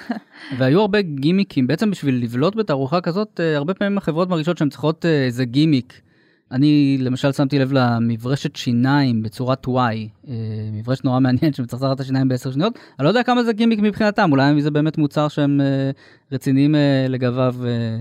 והיו 0.58 0.82
הרבה 0.82 1.02
גימיקים, 1.02 1.68
בעצם 1.68 1.92
בשביל 1.92 2.24
לבלוט 2.24 2.56
בתערוכה 2.56 3.02
כזאת, 3.02 3.40
אה, 3.40 3.58
הרבה 3.58 3.74
פעמים 3.74 3.98
החברות 3.98 4.30
מרגישות 4.30 4.58
שהן 4.58 4.70
צריכות 4.70 5.06
אה, 5.06 5.26
איזה 5.26 5.46
גימיק. 5.46 6.02
אני 6.52 6.98
למשל 7.00 7.32
שמתי 7.32 7.60
לב 7.60 7.74
למברשת 7.74 8.56
שיניים 8.56 9.24
בצורת 9.24 9.68
Y, 9.68 9.70
אה, 9.70 10.34
מברשת 10.72 11.06
נורא 11.06 11.20
מעניין 11.20 11.54
שמצחצחת 11.54 11.96
את 11.96 12.00
השיניים 12.00 12.28
בעשר 12.28 12.52
שניות, 12.52 12.80
אני 13.00 13.04
לא 13.04 13.10
יודע 13.10 13.24
כמה 13.24 13.44
זה 13.44 13.54
גימיק 13.54 13.80
מבחינתם, 13.80 14.32
אולי 14.32 14.62
זה 14.62 14.72
באמת 14.72 14.98
מוצר 14.98 15.28
שהם 15.28 15.62
אה, 15.62 15.92
רציניים 16.32 16.76
אה, 16.76 17.06
לגביו 17.10 17.56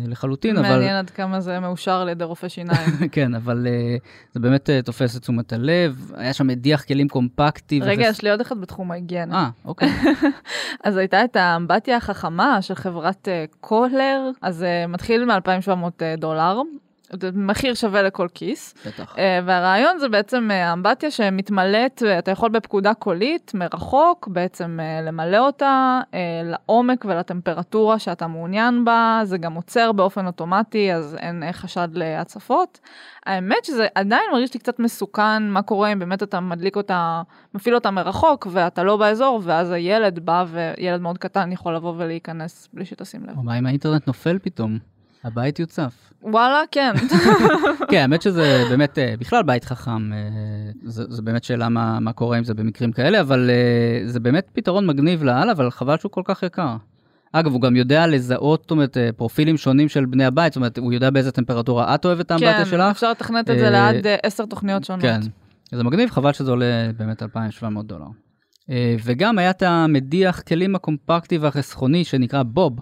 לחלוטין, 0.07 0.57
אבל... 0.57 0.69
מעניין 0.69 0.97
עד 0.97 1.11
כמה 1.11 1.41
זה 1.41 1.61
מאושר 1.61 1.93
על 1.93 2.09
ידי 2.09 2.25
רופא 2.25 2.49
שיניים. 2.49 2.91
כן, 3.13 3.35
אבל 3.35 3.67
זה 4.33 4.41
באמת 4.41 4.71
תופס 4.85 5.17
את 5.17 5.23
תשומת 5.23 5.53
הלב. 5.53 6.13
היה 6.17 6.33
שם 6.33 6.47
מדיח 6.47 6.85
כלים 6.85 7.09
קומפקטי. 7.09 7.81
רגע, 7.81 8.03
וחס- 8.03 8.11
יש 8.11 8.23
לי 8.23 8.31
עוד 8.31 8.41
אחד 8.41 8.61
בתחום 8.61 8.91
ההיגיינה. 8.91 9.35
אה, 9.35 9.49
אוקיי. 9.65 9.89
אז 10.85 10.97
הייתה 10.97 11.25
את 11.25 11.37
האמבטיה 11.37 11.97
החכמה 11.97 12.63
של 12.63 12.75
חברת 12.75 13.29
קולר, 13.61 14.31
אז 14.43 14.65
מתחיל 14.89 15.25
מ-2,700 15.25 16.03
דולר. 16.19 16.61
זה 17.13 17.31
מחיר 17.35 17.75
שווה 17.75 18.03
לכל 18.03 18.29
כיס. 18.35 18.75
בטח. 18.87 19.19
אה, 19.19 19.41
והרעיון 19.45 19.99
זה 19.99 20.09
בעצם 20.09 20.51
אה, 20.51 20.73
אמבטיה 20.73 21.11
שמתמלאת, 21.11 22.03
אה, 22.07 22.19
אתה 22.19 22.31
יכול 22.31 22.51
בפקודה 22.51 22.95
קולית, 22.95 23.53
מרחוק, 23.55 24.29
בעצם 24.29 24.79
למלא 25.03 25.39
אותה 25.39 26.01
לעומק 26.45 27.05
ולטמפרטורה 27.05 27.99
שאתה 27.99 28.27
מעוניין 28.27 28.85
בה, 28.85 29.21
זה 29.25 29.39
גם 29.39 29.55
עוצר 29.55 29.93
באופן 29.93 30.27
אוטומטי, 30.27 30.93
אז 30.93 31.17
אין 31.21 31.43
חשד 31.53 31.89
להצפות. 31.93 32.81
האמת 33.27 33.65
שזה 33.65 33.87
עדיין 33.95 34.23
מרגיש 34.33 34.55
לי 34.55 34.61
קצת 34.61 34.79
מסוכן, 34.79 35.49
מה 35.49 35.63
קורה 35.63 35.93
אם 35.93 35.99
באמת 35.99 36.23
אתה 36.23 36.41
מדליק 36.41 36.77
אותה, 36.77 37.23
מפעיל 37.55 37.75
אותה 37.75 37.91
מרחוק, 37.91 38.47
ואתה 38.51 38.83
לא 38.83 38.97
באזור, 38.97 39.41
ואז 39.45 39.71
הילד 39.71 40.19
בא, 40.19 40.45
וילד 40.49 41.01
מאוד 41.01 41.19
קטן 41.19 41.53
יכול 41.53 41.75
לבוא 41.75 41.95
ולהיכנס 41.97 42.69
בלי 42.73 42.85
שתשים 42.85 43.25
לב. 43.25 43.41
מה 43.43 43.59
אם 43.59 43.67
האינטרנט 43.67 44.07
נופל 44.07 44.39
פתאום? 44.43 44.98
הבית 45.25 45.59
יוצף. 45.59 46.09
וואלה, 46.23 46.61
כן. 46.71 46.93
כן, 47.91 47.99
האמת 47.99 48.23
שזה 48.23 48.65
באמת, 48.71 48.99
אה, 48.99 49.15
בכלל 49.19 49.43
בית 49.43 49.65
חכם, 49.65 50.13
אה, 50.13 50.19
זה, 50.85 51.05
זה 51.09 51.23
באמת 51.23 51.45
שאלה 51.45 51.69
מה, 51.69 52.01
מה 52.01 52.13
קורה 52.13 52.37
עם 52.37 52.45
זה 52.45 52.55
במקרים 52.55 52.93
כאלה, 52.93 53.21
אבל 53.21 53.51
אה, 53.51 54.09
זה 54.09 54.21
באמת 54.21 54.51
פתרון 54.53 54.87
מגניב 54.87 55.25
לאללה, 55.25 55.53
אבל 55.53 55.71
חבל 55.71 55.99
שהוא 55.99 56.13
כל 56.13 56.23
כך 56.25 56.43
יקר. 56.43 56.77
אגב, 57.33 57.53
הוא 57.53 57.61
גם 57.61 57.77
יודע 57.77 58.07
לזהות, 58.07 58.61
זאת 58.63 58.71
אומרת, 58.71 58.97
פרופילים 59.17 59.57
שונים 59.57 59.89
של 59.89 60.05
בני 60.05 60.25
הבית, 60.25 60.53
זאת 60.53 60.57
אומרת, 60.57 60.79
הוא 60.79 60.93
יודע 60.93 61.11
באיזה 61.11 61.33
טמפרטורה 61.33 61.95
את 61.95 62.05
אוהבת 62.05 62.27
את 62.27 62.31
האמבטיה 62.31 62.65
כן, 62.65 62.71
שלך. 62.71 62.91
אפשר 62.91 63.11
לתכנת 63.11 63.51
את 63.51 63.59
זה 63.59 63.71
לעד 63.71 64.07
עשר 64.23 64.47
תוכניות 64.47 64.85
שונות. 64.85 65.03
כן, 65.03 65.21
זה 65.73 65.85
מגניב, 65.85 66.11
חבל 66.11 66.33
שזה 66.33 66.51
עולה 66.51 66.91
באמת 66.97 67.23
2,700 67.23 67.87
דולר. 67.87 68.07
וגם 69.05 69.39
היה 69.39 69.51
את 69.51 69.63
המדיח 69.63 70.41
כלים 70.41 70.75
הקומפקטי 70.75 71.39
והחסכוני 71.39 72.05
שנקרא 72.05 72.43
בוב, 72.43 72.77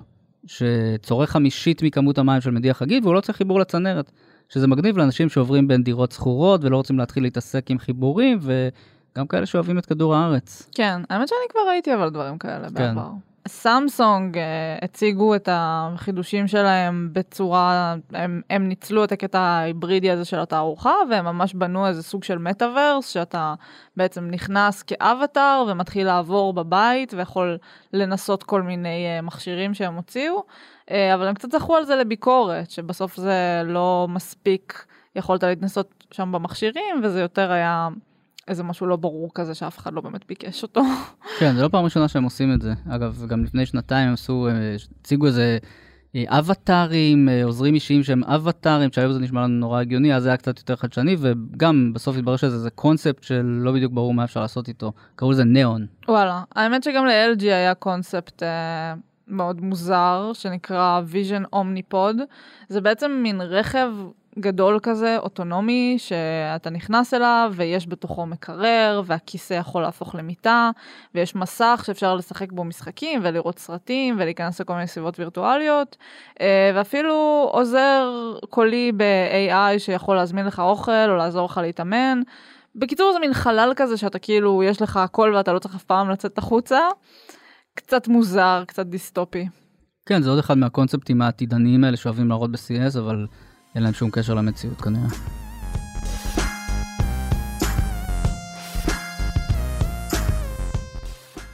שצורך 0.46 1.30
חמישית 1.30 1.82
מכמות 1.82 2.18
המים 2.18 2.40
של 2.40 2.50
מדיח 2.50 2.82
רגיל, 2.82 3.02
והוא 3.02 3.14
לא 3.14 3.20
צריך 3.20 3.38
חיבור 3.38 3.60
לצנרת, 3.60 4.10
שזה 4.48 4.66
מגניב 4.66 4.98
לאנשים 4.98 5.28
שעוברים 5.28 5.68
בין 5.68 5.82
דירות 5.82 6.12
שכורות 6.12 6.64
ולא 6.64 6.76
רוצים 6.76 6.98
להתחיל 6.98 7.22
להתעסק 7.22 7.70
עם 7.70 7.78
חיבורים, 7.78 8.38
וגם 8.42 9.26
כאלה 9.26 9.46
שאוהבים 9.46 9.78
את 9.78 9.86
כדור 9.86 10.14
הארץ. 10.14 10.70
כן, 10.74 11.02
האמת 11.10 11.28
שאני 11.28 11.38
כבר 11.50 11.60
ראיתי 11.68 11.94
אבל 11.94 12.10
דברים 12.10 12.38
כאלה 12.38 12.68
כן. 12.68 12.74
בעבר. 12.74 13.10
סמסונג 13.46 14.38
אה, 14.38 14.42
הציגו 14.82 15.34
את 15.34 15.48
החידושים 15.52 16.48
שלהם 16.48 17.08
בצורה, 17.12 17.94
הם, 18.12 18.40
הם 18.50 18.68
ניצלו 18.68 19.04
את 19.04 19.12
הקטע 19.12 19.40
ההיברידי 19.40 20.10
הזה 20.10 20.24
של 20.24 20.38
התערוכה, 20.38 20.94
והם 21.10 21.24
ממש 21.24 21.54
בנו 21.54 21.86
איזה 21.86 22.02
סוג 22.02 22.24
של 22.24 22.38
מטאוורס, 22.38 23.08
שאתה 23.08 23.54
בעצם 23.96 24.24
נכנס 24.30 24.82
כאבטאר 24.82 25.64
ומתחיל 25.68 26.06
לעבור 26.06 26.52
בבית, 26.52 27.14
ויכול 27.16 27.58
לנסות 27.92 28.42
כל 28.42 28.62
מיני 28.62 29.06
אה, 29.06 29.22
מכשירים 29.22 29.74
שהם 29.74 29.94
הוציאו, 29.94 30.44
אה, 30.90 31.14
אבל 31.14 31.28
הם 31.28 31.34
קצת 31.34 31.52
זכו 31.52 31.76
על 31.76 31.84
זה 31.84 31.96
לביקורת, 31.96 32.70
שבסוף 32.70 33.16
זה 33.16 33.62
לא 33.64 34.06
מספיק 34.10 34.86
יכולת 35.16 35.42
להתנסות 35.42 36.04
שם 36.10 36.32
במכשירים, 36.32 37.00
וזה 37.02 37.20
יותר 37.20 37.52
היה... 37.52 37.88
איזה 38.48 38.62
משהו 38.62 38.86
לא 38.86 38.96
ברור 38.96 39.30
כזה 39.34 39.54
שאף 39.54 39.78
אחד 39.78 39.92
לא 39.92 40.00
באמת 40.00 40.26
ביקש 40.28 40.62
אותו. 40.62 40.82
כן, 41.38 41.56
זה 41.56 41.62
לא 41.62 41.68
פעם 41.68 41.84
ראשונה 41.84 42.08
שהם 42.08 42.24
עושים 42.24 42.52
את 42.52 42.62
זה. 42.62 42.74
אגב, 42.88 43.24
גם 43.28 43.44
לפני 43.44 43.66
שנתיים 43.66 44.08
הם 44.08 44.14
עשו, 44.14 44.48
אה, 44.48 44.76
הציגו 45.00 45.26
איזה 45.26 45.58
אה, 46.16 46.38
אבטארים, 46.38 47.28
אה, 47.28 47.44
עוזרים 47.44 47.74
אישיים 47.74 48.02
שהם 48.02 48.24
אבטארים, 48.24 48.92
שהיום 48.92 49.12
זה 49.12 49.18
נשמע 49.18 49.42
לנו 49.42 49.54
נורא 49.54 49.80
הגיוני, 49.80 50.14
אז 50.14 50.22
זה 50.22 50.28
היה 50.28 50.36
קצת 50.36 50.58
יותר 50.58 50.76
חדשני, 50.76 51.16
וגם 51.18 51.92
בסוף 51.94 52.16
התברר 52.16 52.36
שזה 52.36 52.54
איזה 52.54 52.70
קונספט 52.70 53.22
שלא 53.22 53.72
בדיוק 53.72 53.92
ברור 53.92 54.14
מה 54.14 54.24
אפשר 54.24 54.40
לעשות 54.40 54.68
איתו. 54.68 54.92
קראו 55.16 55.30
לזה 55.30 55.44
ניאון. 55.44 55.86
וואלה, 56.08 56.42
האמת 56.54 56.82
שגם 56.82 57.06
ל-LG 57.06 57.42
היה 57.42 57.74
קונספט 57.74 58.42
אה, 58.42 58.94
מאוד 59.28 59.60
מוזר, 59.60 60.30
שנקרא 60.34 61.00
Vision 61.12 61.54
Omnipod. 61.54 62.14
זה 62.68 62.80
בעצם 62.80 63.20
מין 63.22 63.40
רכב 63.40 63.88
גדול 64.38 64.78
כזה, 64.82 65.18
אוטונומי, 65.18 65.94
שאתה 65.98 66.70
נכנס 66.70 67.14
אליו 67.14 67.52
ויש 67.56 67.88
בתוכו 67.88 68.26
מקרר, 68.26 69.02
והכיסא 69.04 69.54
יכול 69.54 69.82
להפוך 69.82 70.14
למיטה, 70.14 70.70
ויש 71.14 71.36
מסך 71.36 71.82
שאפשר 71.86 72.14
לשחק 72.14 72.52
בו 72.52 72.64
משחקים 72.64 73.20
ולראות 73.22 73.58
סרטים 73.58 74.14
ולהיכנס 74.18 74.60
לכל 74.60 74.74
מיני 74.74 74.86
סביבות 74.86 75.18
וירטואליות, 75.18 75.96
אה, 76.40 76.70
ואפילו 76.74 77.48
עוזר 77.52 78.10
קולי 78.50 78.92
ב-AI 78.96 79.78
שיכול 79.78 80.16
להזמין 80.16 80.46
לך 80.46 80.60
אוכל 80.60 81.10
או 81.10 81.16
לעזור 81.16 81.44
לך 81.46 81.60
להתאמן. 81.62 82.20
בקיצור 82.74 83.12
זה 83.12 83.18
מין 83.18 83.34
חלל 83.34 83.72
כזה 83.76 83.96
שאתה 83.96 84.18
כאילו, 84.18 84.62
יש 84.62 84.82
לך 84.82 84.96
הכל 84.96 85.32
ואתה 85.36 85.52
לא 85.52 85.58
צריך 85.58 85.74
אף 85.74 85.84
פעם 85.84 86.10
לצאת 86.10 86.38
החוצה. 86.38 86.78
קצת 87.74 88.08
מוזר, 88.08 88.64
קצת 88.66 88.86
דיסטופי. 88.86 89.48
כן, 90.06 90.22
זה 90.22 90.30
עוד 90.30 90.38
אחד 90.38 90.58
מהקונספטים 90.58 91.22
העתידניים 91.22 91.84
האלה 91.84 91.96
שאוהבים 91.96 92.28
להראות 92.28 92.50
ב-CS, 92.50 92.98
אבל 92.98 93.26
אין 93.76 93.82
להם 93.82 93.92
שום 93.92 94.10
קשר 94.10 94.34
למציאות 94.34 94.80
כנראה. 94.80 95.08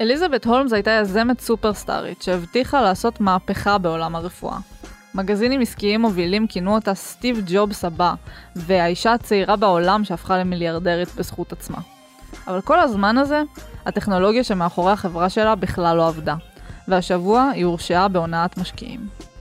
אליזבת 0.00 0.44
הולמס 0.44 0.72
הייתה 0.72 0.90
יזמת 0.90 1.40
סופרסטארית 1.40 2.22
שהבטיחה 2.22 2.82
לעשות 2.82 3.20
מהפכה 3.20 3.78
בעולם 3.78 4.16
הרפואה. 4.16 4.58
מגזינים 5.14 5.60
עסקיים 5.60 6.00
מובילים 6.00 6.46
כינו 6.46 6.74
אותה 6.74 6.94
סטיב 6.94 7.44
ג'ובס 7.46 7.84
הבא, 7.84 8.14
והאישה 8.56 9.12
הצעירה 9.12 9.56
בעולם 9.56 10.04
שהפכה 10.04 10.38
למיליארדרית 10.38 11.14
בזכות 11.16 11.52
עצמה. 11.52 11.78
אבל 12.46 12.60
כל 12.60 12.80
הזמן 12.80 13.18
הזה, 13.18 13.42
הטכנולוגיה 13.86 14.44
שמאחורי 14.44 14.92
החברה 14.92 15.30
שלה 15.30 15.54
בכלל 15.54 15.96
לא 15.96 16.08
עבדה. 16.08 16.36
והשבוע 16.88 17.42
היא 17.54 17.64
הורשעה 17.64 18.08
בהונאת 18.08 18.58
משקיעים. 18.58 19.31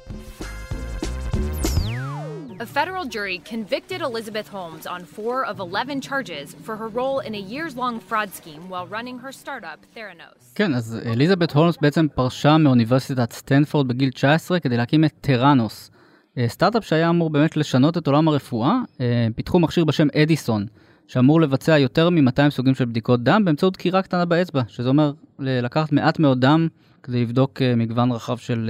A 2.62 2.66
federal 2.80 3.06
jury 3.16 3.38
convicted 3.54 4.00
Elizabeth 4.10 4.48
Holmes 4.56 4.86
on 4.86 5.02
four 5.16 5.46
of 5.52 5.60
11 5.60 6.00
charges 6.00 6.56
for 6.66 6.76
her 6.76 6.90
role 6.90 7.20
in 7.20 7.34
a 7.34 7.44
years 7.54 7.76
long 7.76 8.00
fraud 8.00 8.30
scheme 8.30 8.70
while 8.70 8.86
running 8.86 9.18
her 9.18 9.32
startup, 9.32 9.80
Theranos. 9.96 10.54
כן, 10.56 10.74
אז 10.74 11.00
אליזבת 11.06 11.52
הולמס 11.52 11.78
בעצם 11.82 12.08
פרשה 12.16 12.58
מאוניברסיטת 12.58 13.32
סטנפורד 13.32 13.88
בגיל 13.88 14.10
19 14.10 14.60
כדי 14.60 14.78
להקים 14.78 15.06
את 15.06 15.14
טראנוס. 15.22 15.92
אה, 16.38 16.46
סטארט-אפ 16.48 16.86
שהיה 16.86 17.10
אמור 17.10 17.30
באמת 17.30 17.58
לשנות 17.58 17.98
את 17.98 18.08
עולם 18.08 18.28
הרפואה, 18.28 18.80
אה, 19.02 19.28
פיתחו 19.36 19.60
מכשיר 19.60 19.86
בשם 19.86 20.08
אדיסון, 20.16 20.66
שאמור 21.08 21.42
לבצע 21.42 21.78
יותר 21.78 22.10
מ-200 22.10 22.50
סוגים 22.50 22.76
של 22.76 22.86
בדיקות 22.86 23.24
דם 23.24 23.46
באמצעות 23.46 23.74
דקירה 23.74 24.02
קטנה 24.02 24.26
באצבע, 24.26 24.62
שזה 24.68 24.90
אומר 24.90 25.12
לקחת 25.40 25.92
מעט 25.92 26.20
מאוד 26.20 26.42
דם 26.42 26.68
כדי 27.04 27.22
לבדוק 27.22 27.62
אה, 27.62 27.76
מגוון 27.76 28.12
רחב 28.12 28.38
של 28.38 28.70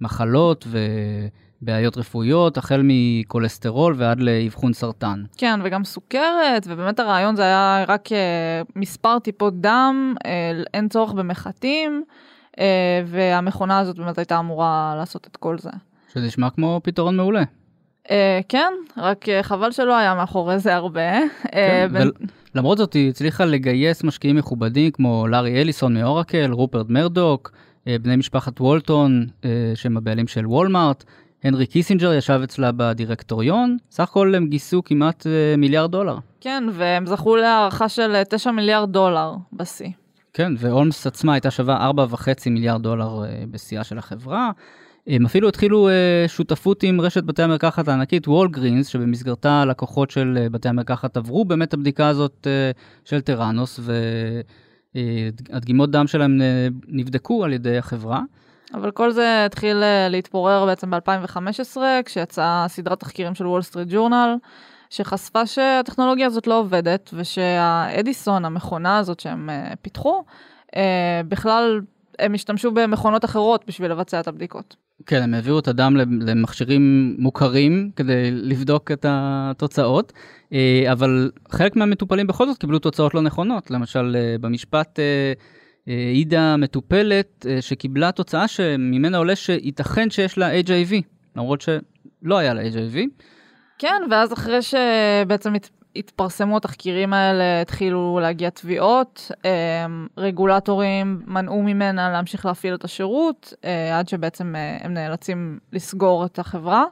מחלות 0.00 0.66
ובעיות 1.62 1.98
רפואיות, 1.98 2.56
החל 2.56 2.80
מכולסטרול 2.84 3.94
ועד 3.96 4.20
לאבחון 4.20 4.72
סרטן. 4.72 5.22
כן, 5.36 5.60
וגם 5.64 5.84
סוכרת, 5.84 6.66
ובאמת 6.66 7.00
הרעיון 7.00 7.36
זה 7.36 7.42
היה 7.42 7.84
רק 7.88 8.08
מספר 8.76 9.18
טיפות 9.18 9.60
דם, 9.60 10.14
אין 10.74 10.88
צורך 10.88 11.12
במחטים, 11.12 12.04
והמכונה 13.06 13.78
הזאת 13.78 13.96
באמת 13.96 14.18
הייתה 14.18 14.38
אמורה 14.38 14.94
לעשות 14.98 15.26
את 15.26 15.36
כל 15.36 15.58
זה. 15.58 15.70
שזה 16.12 16.26
נשמע 16.26 16.50
כמו 16.50 16.80
פתרון 16.84 17.16
מעולה. 17.16 17.42
אה, 18.06 18.10
כן, 18.48 18.72
רק 18.96 19.24
אה, 19.24 19.42
חבל 19.42 19.70
שלא 19.70 19.96
היה 19.96 20.14
מאחורי 20.14 20.58
זה 20.58 20.74
הרבה. 20.74 21.10
כן, 21.52 21.88
אה, 21.90 21.92
בין... 21.92 22.10
למרות 22.54 22.78
זאת 22.78 22.92
היא 22.92 23.08
הצליחה 23.08 23.44
לגייס 23.44 24.04
משקיעים 24.04 24.36
מכובדים 24.36 24.90
כמו 24.90 25.26
לארי 25.28 25.60
אליסון 25.60 25.94
מאורקל, 25.94 26.50
רופרט 26.52 26.86
מרדוק, 26.88 27.50
אה, 27.50 27.88
בני 28.02 28.16
משפחת 28.16 28.60
וולטון 28.60 29.26
uh, 29.42 29.44
שהם 29.74 29.96
הבעלים 29.96 30.26
של 30.26 30.46
וולמארט, 30.46 31.04
הנרי 31.44 31.66
קיסינג'ר 31.66 32.12
ישב 32.12 32.40
אצלה 32.44 32.70
בדירקטוריון, 32.76 33.76
סך 33.90 34.02
הכל 34.02 34.34
הם 34.34 34.46
גייסו 34.46 34.82
כמעט 34.84 35.26
אה, 35.26 35.56
מיליארד 35.58 35.90
דולר. 35.90 36.16
כן, 36.40 36.64
והם 36.72 37.06
זכו 37.06 37.36
להערכה 37.36 37.88
של 37.88 38.22
9 38.30 38.50
מיליארד 38.50 38.92
דולר 38.92 39.32
בשיא. 39.52 39.88
כן, 40.32 40.52
והולמס 40.58 41.06
עצמה 41.06 41.32
הייתה 41.32 41.50
שווה 41.50 41.90
4.5 41.90 42.26
מיליארד 42.50 42.82
דולר 42.82 43.22
אה, 43.22 43.46
בשיאה 43.50 43.84
של 43.84 43.98
החברה. 43.98 44.50
הם 45.06 45.26
אפילו 45.26 45.48
התחילו 45.48 45.88
שותפות 46.26 46.82
עם 46.82 47.00
רשת 47.00 47.24
בתי 47.24 47.42
המרקחת 47.42 47.88
הענקית 47.88 48.28
וולגרינס, 48.28 48.86
שבמסגרתה 48.86 49.64
לקוחות 49.64 50.10
של 50.10 50.46
בתי 50.50 50.68
המרקחת 50.68 51.16
עברו 51.16 51.44
באמת 51.44 51.74
הבדיקה 51.74 52.08
הזאת 52.08 52.46
של 53.04 53.20
טראנוס, 53.20 53.80
והדגימות 54.94 55.90
דם 55.90 56.06
שלהם 56.06 56.40
נבדקו 56.88 57.44
על 57.44 57.52
ידי 57.52 57.78
החברה. 57.78 58.22
אבל 58.74 58.90
כל 58.90 59.10
זה 59.10 59.44
התחיל 59.44 59.82
אה, 59.82 60.10
להתפורר 60.10 60.66
בעצם 60.66 60.90
ב-2015, 60.90 61.76
כשיצאה 62.04 62.66
סדרת 62.68 63.00
תחקירים 63.00 63.34
של 63.34 63.46
וול 63.46 63.62
סטריט 63.62 63.88
ג'ורנל, 63.90 64.36
שחשפה 64.90 65.46
שהטכנולוגיה 65.46 66.26
הזאת 66.26 66.46
לא 66.46 66.58
עובדת, 66.58 67.10
ושהאדיסון, 67.12 68.44
המכונה 68.44 68.98
הזאת 68.98 69.20
שהם 69.20 69.50
אה, 69.50 69.76
פיתחו, 69.82 70.24
uh, 70.66 70.78
בכלל 71.28 71.80
הם 72.18 72.34
השתמשו 72.34 72.70
במכונות 72.70 73.24
אחרות 73.24 73.64
בשביל 73.66 73.90
לבצע 73.90 74.20
את 74.20 74.28
הבדיקות. 74.28 74.76
כן, 75.06 75.22
הם 75.22 75.34
העבירו 75.34 75.58
את 75.58 75.68
הדם 75.68 75.96
למכשירים 75.96 77.14
מוכרים 77.18 77.90
כדי 77.96 78.30
לבדוק 78.30 78.92
את 78.92 79.06
התוצאות, 79.08 80.12
אה, 80.52 80.92
אבל 80.92 81.30
חלק 81.50 81.76
מהמטופלים 81.76 82.26
בכל 82.26 82.46
זאת 82.46 82.58
קיבלו 82.58 82.78
תוצאות 82.78 83.14
לא 83.14 83.20
נכונות. 83.20 83.70
למשל, 83.70 84.16
אה, 84.18 84.36
במשפט 84.40 84.98
אה, 84.98 85.32
העידה 85.88 86.56
מטופלת 86.56 87.46
שקיבלה 87.60 88.12
תוצאה 88.12 88.48
שממנה 88.48 89.18
עולה 89.18 89.36
שייתכן 89.36 90.10
שיש 90.10 90.38
לה 90.38 90.60
HIV, 90.60 90.94
למרות 91.36 91.60
שלא 91.60 92.38
היה 92.38 92.54
לה 92.54 92.62
HIV. 92.62 92.96
כן, 93.78 94.02
ואז 94.10 94.32
אחרי 94.32 94.58
שבעצם 94.62 95.52
התפרסמו 95.96 96.56
התחקירים 96.56 97.12
האלה, 97.12 97.60
התחילו 97.60 98.18
להגיע 98.22 98.50
תביעות, 98.50 99.30
אמ, 99.44 100.06
רגולטורים 100.16 101.22
מנעו 101.26 101.62
ממנה 101.62 102.10
להמשיך 102.10 102.46
להפעיל 102.46 102.74
את 102.74 102.84
השירות, 102.84 103.52
אה, 103.64 103.98
עד 103.98 104.08
שבעצם 104.08 104.56
אה, 104.56 104.78
הם 104.80 104.94
נאלצים 104.94 105.58
לסגור 105.72 106.24
את 106.24 106.38
החברה. 106.38 106.84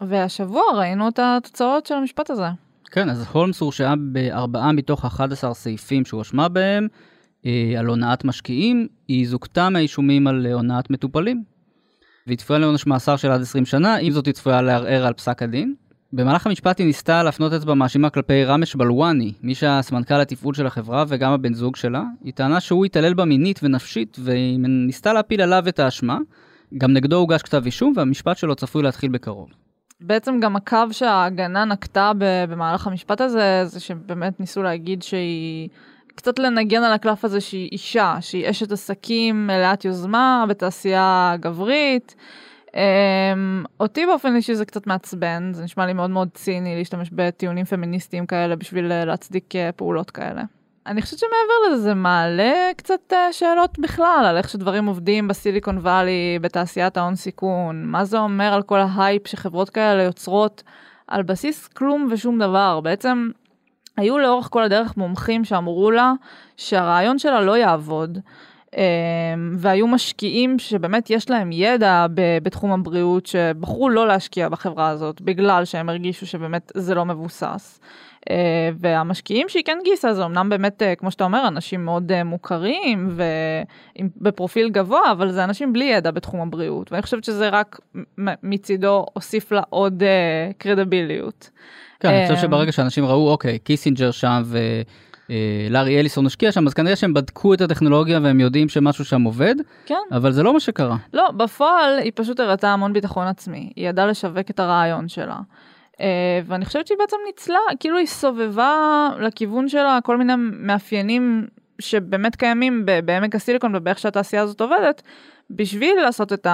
והשבוע 0.00 0.62
ראינו 0.74 1.08
את 1.08 1.18
התוצאות 1.22 1.86
של 1.86 1.94
המשפט 1.94 2.30
הזה. 2.30 2.46
כן, 2.90 3.10
אז 3.10 3.26
הולמס 3.32 3.60
הורשעה 3.60 3.94
בארבעה 3.98 4.72
מתוך 4.72 5.04
11 5.04 5.54
סעיפים 5.54 6.04
שהואשמה 6.04 6.48
בהם 6.48 6.84
אה, 6.84 7.11
על 7.78 7.86
הונאת 7.86 8.24
משקיעים, 8.24 8.88
היא 9.08 9.28
זוכתה 9.28 9.70
מהאישומים 9.70 10.26
על 10.26 10.46
הונאת 10.46 10.90
מטופלים. 10.90 11.44
והיא 12.26 12.38
צפויה 12.38 12.58
לעונש 12.58 12.86
מאסר 12.86 13.16
של 13.16 13.30
עד 13.30 13.40
20 13.40 13.64
שנה, 13.64 13.96
עם 13.96 14.12
זאת 14.12 14.26
היא 14.26 14.34
צפויה 14.34 14.62
לערער 14.62 15.06
על 15.06 15.12
פסק 15.12 15.42
הדין. 15.42 15.74
במהלך 16.12 16.46
המשפט 16.46 16.78
היא 16.78 16.86
ניסתה 16.86 17.22
להפנות 17.22 17.52
אצבע 17.52 17.74
מאשימה 17.74 18.10
כלפי 18.10 18.44
רמש 18.44 18.76
בלואני, 18.76 19.32
מי 19.42 19.54
שהיה 19.54 19.82
סמנכ"ל 19.82 20.20
התפעול 20.20 20.54
של 20.54 20.66
החברה 20.66 21.04
וגם 21.08 21.32
הבן 21.32 21.54
זוג 21.54 21.76
שלה. 21.76 22.02
היא 22.24 22.32
טענה 22.32 22.60
שהוא 22.60 22.84
התעלל 22.84 23.14
בה 23.14 23.24
מינית 23.24 23.60
ונפשית, 23.62 24.16
והיא 24.20 24.58
ניסתה 24.60 25.12
להפיל 25.12 25.42
עליו 25.42 25.68
את 25.68 25.78
האשמה. 25.78 26.18
גם 26.78 26.92
נגדו 26.92 27.16
הוגש 27.16 27.42
כתב 27.42 27.62
אישום, 27.64 27.92
והמשפט 27.96 28.36
שלו 28.36 28.54
צפוי 28.54 28.82
להתחיל 28.82 29.10
בקרוב. 29.10 29.50
בעצם 30.00 30.40
גם 30.40 30.56
הקו 30.56 30.76
שההגנה 30.92 31.64
נקטה 31.64 32.12
במהלך 32.18 32.86
המשפט 32.86 33.20
הזה, 33.20 33.62
זה 33.64 33.80
שבאמת 33.80 34.40
ניסו 34.40 34.62
להגיד 34.62 35.02
שהיא... 35.02 35.68
קצת 36.14 36.38
לנגן 36.38 36.82
על 36.82 36.92
הקלף 36.92 37.24
הזה 37.24 37.40
שהיא 37.40 37.68
אישה, 37.72 38.16
שהיא 38.20 38.50
אשת 38.50 38.72
עסקים 38.72 39.46
מלאת 39.46 39.84
יוזמה 39.84 40.44
בתעשייה 40.48 41.34
גברית. 41.40 42.14
אמ, 42.68 42.74
אותי 43.80 44.06
באופן 44.06 44.36
אישי 44.36 44.54
זה 44.54 44.64
קצת 44.64 44.86
מעצבן, 44.86 45.50
זה 45.52 45.64
נשמע 45.64 45.86
לי 45.86 45.92
מאוד 45.92 46.10
מאוד 46.10 46.28
ציני 46.34 46.76
להשתמש 46.76 47.10
בטיעונים 47.12 47.64
פמיניסטיים 47.64 48.26
כאלה 48.26 48.56
בשביל 48.56 48.92
אה, 48.92 49.04
להצדיק 49.06 49.54
אה, 49.54 49.72
פעולות 49.76 50.10
כאלה. 50.10 50.42
אני 50.86 51.02
חושבת 51.02 51.18
שמעבר 51.18 51.72
לזה 51.74 51.82
זה 51.82 51.94
מעלה 51.94 52.70
קצת 52.76 53.12
אה, 53.12 53.14
שאלות 53.32 53.78
בכלל 53.78 54.24
על 54.28 54.36
איך 54.36 54.48
שדברים 54.48 54.86
עובדים 54.86 55.28
בסיליקון 55.28 55.78
וואלי, 55.78 56.38
בתעשיית 56.40 56.96
ההון 56.96 57.14
סיכון, 57.14 57.84
מה 57.84 58.04
זה 58.04 58.18
אומר 58.18 58.52
על 58.54 58.62
כל 58.62 58.78
ההייפ 58.78 59.28
שחברות 59.28 59.70
כאלה 59.70 60.02
יוצרות 60.02 60.62
על 61.06 61.22
בסיס 61.22 61.68
כלום 61.68 62.08
ושום 62.10 62.38
דבר. 62.38 62.80
בעצם 62.80 63.30
היו 63.96 64.18
לאורך 64.18 64.48
כל 64.50 64.62
הדרך 64.62 64.96
מומחים 64.96 65.44
שאמרו 65.44 65.90
לה 65.90 66.12
שהרעיון 66.56 67.18
שלה 67.18 67.40
לא 67.40 67.56
יעבוד. 67.56 68.18
אמ, 68.76 68.80
והיו 69.58 69.86
משקיעים 69.86 70.58
שבאמת 70.58 71.10
יש 71.10 71.30
להם 71.30 71.52
ידע 71.52 72.06
בתחום 72.42 72.72
הבריאות, 72.72 73.26
שבחרו 73.26 73.88
לא 73.88 74.06
להשקיע 74.06 74.48
בחברה 74.48 74.88
הזאת, 74.88 75.20
בגלל 75.20 75.64
שהם 75.64 75.88
הרגישו 75.88 76.26
שבאמת 76.26 76.72
זה 76.74 76.94
לא 76.94 77.04
מבוסס. 77.04 77.80
אה, 78.30 78.70
והמשקיעים 78.78 79.48
שהיא 79.48 79.64
כן 79.64 79.78
גייסה 79.84 80.14
זה 80.14 80.24
אמנם 80.24 80.48
באמת, 80.48 80.82
אה, 80.82 80.94
כמו 80.94 81.10
שאתה 81.10 81.24
אומר, 81.24 81.48
אנשים 81.48 81.84
מאוד 81.84 82.12
אה, 82.12 82.24
מוכרים 82.24 83.16
ובפרופיל 84.20 84.70
גבוה, 84.70 85.12
אבל 85.12 85.30
זה 85.30 85.44
אנשים 85.44 85.72
בלי 85.72 85.84
ידע 85.84 86.10
בתחום 86.10 86.40
הבריאות, 86.40 86.92
ואני 86.92 87.02
חושבת 87.02 87.24
שזה 87.24 87.48
רק 87.48 87.80
מצידו 88.42 89.06
הוסיף 89.12 89.52
לה 89.52 89.62
עוד 89.70 90.02
קרדיביליות. 90.58 91.50
כן, 92.02 92.08
אני 92.08 92.28
חושב 92.28 92.46
שברגע 92.46 92.72
שאנשים 92.72 93.04
ראו, 93.04 93.30
אוקיי, 93.30 93.58
קיסינג'ר 93.58 94.10
שם 94.10 94.42
ו... 94.44 94.58
אה, 95.30 95.82
אליסון 95.86 96.26
השקיע 96.26 96.52
שם, 96.52 96.66
אז 96.66 96.74
כנראה 96.74 96.96
שהם 96.96 97.14
בדקו 97.14 97.54
את 97.54 97.60
הטכנולוגיה 97.60 98.20
והם 98.22 98.40
יודעים 98.40 98.68
שמשהו 98.68 99.04
שם 99.04 99.22
עובד, 99.22 99.54
כן. 99.86 99.94
אבל 100.12 100.32
זה 100.32 100.42
לא 100.42 100.52
מה 100.52 100.60
שקרה. 100.60 100.96
לא, 101.12 101.30
בפועל 101.30 101.98
היא 101.98 102.12
פשוט 102.14 102.40
הראתה 102.40 102.68
המון 102.68 102.92
ביטחון 102.92 103.26
עצמי, 103.26 103.72
היא 103.76 103.88
ידעה 103.88 104.06
לשווק 104.06 104.50
את 104.50 104.60
הרעיון 104.60 105.08
שלה. 105.08 105.36
אה, 106.00 106.40
ואני 106.46 106.64
חושבת 106.64 106.86
שהיא 106.86 106.98
בעצם 106.98 107.16
ניצלה, 107.26 107.58
כאילו 107.80 107.98
היא 107.98 108.06
סובבה 108.06 109.08
לכיוון 109.20 109.68
שלה 109.68 109.98
כל 110.04 110.16
מיני 110.16 110.32
מאפיינים 110.36 111.46
שבאמת 111.78 112.36
קיימים 112.36 112.86
בעמק 113.04 113.34
הסיליקון 113.34 113.76
ובאיך 113.76 113.98
שהתעשייה 113.98 114.42
הזאת 114.42 114.60
עובדת, 114.60 115.02
בשביל 115.50 115.96
לעשות 116.02 116.32
את 116.32 116.46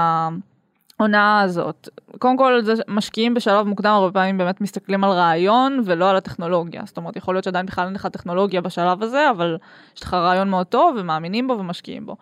ההונאה 0.99 1.41
הזאת. 1.41 1.89
קודם 2.19 2.37
כל, 2.37 2.61
זה 2.63 2.73
משקיעים 2.89 3.35
בשלב 3.35 3.67
מוקדם 3.67 3.91
הרבה 3.91 4.13
פעמים 4.13 4.39
באמת 4.39 4.61
מסתכלים 4.61 5.05
על 5.05 5.11
רעיון 5.11 5.83
ולא 5.85 6.11
על 6.11 6.17
הטכנולוגיה. 6.17 6.83
זאת 6.87 6.97
אומרת, 6.97 7.17
יכול 7.17 7.35
להיות 7.35 7.45
שעדיין 7.45 7.67
בכלל 7.67 7.87
אין 7.87 7.95
לך 7.95 8.07
טכנולוגיה 8.07 8.61
בשלב 8.61 9.03
הזה, 9.03 9.31
אבל 9.31 9.57
יש 9.97 10.03
לך 10.03 10.15
רעיון 10.15 10.51
מאוד 10.51 10.67
טוב 10.67 10.97
ומאמינים 10.99 11.47
בו 11.49 11.59
ומשקיעים 11.59 12.07
בו. 12.07 12.17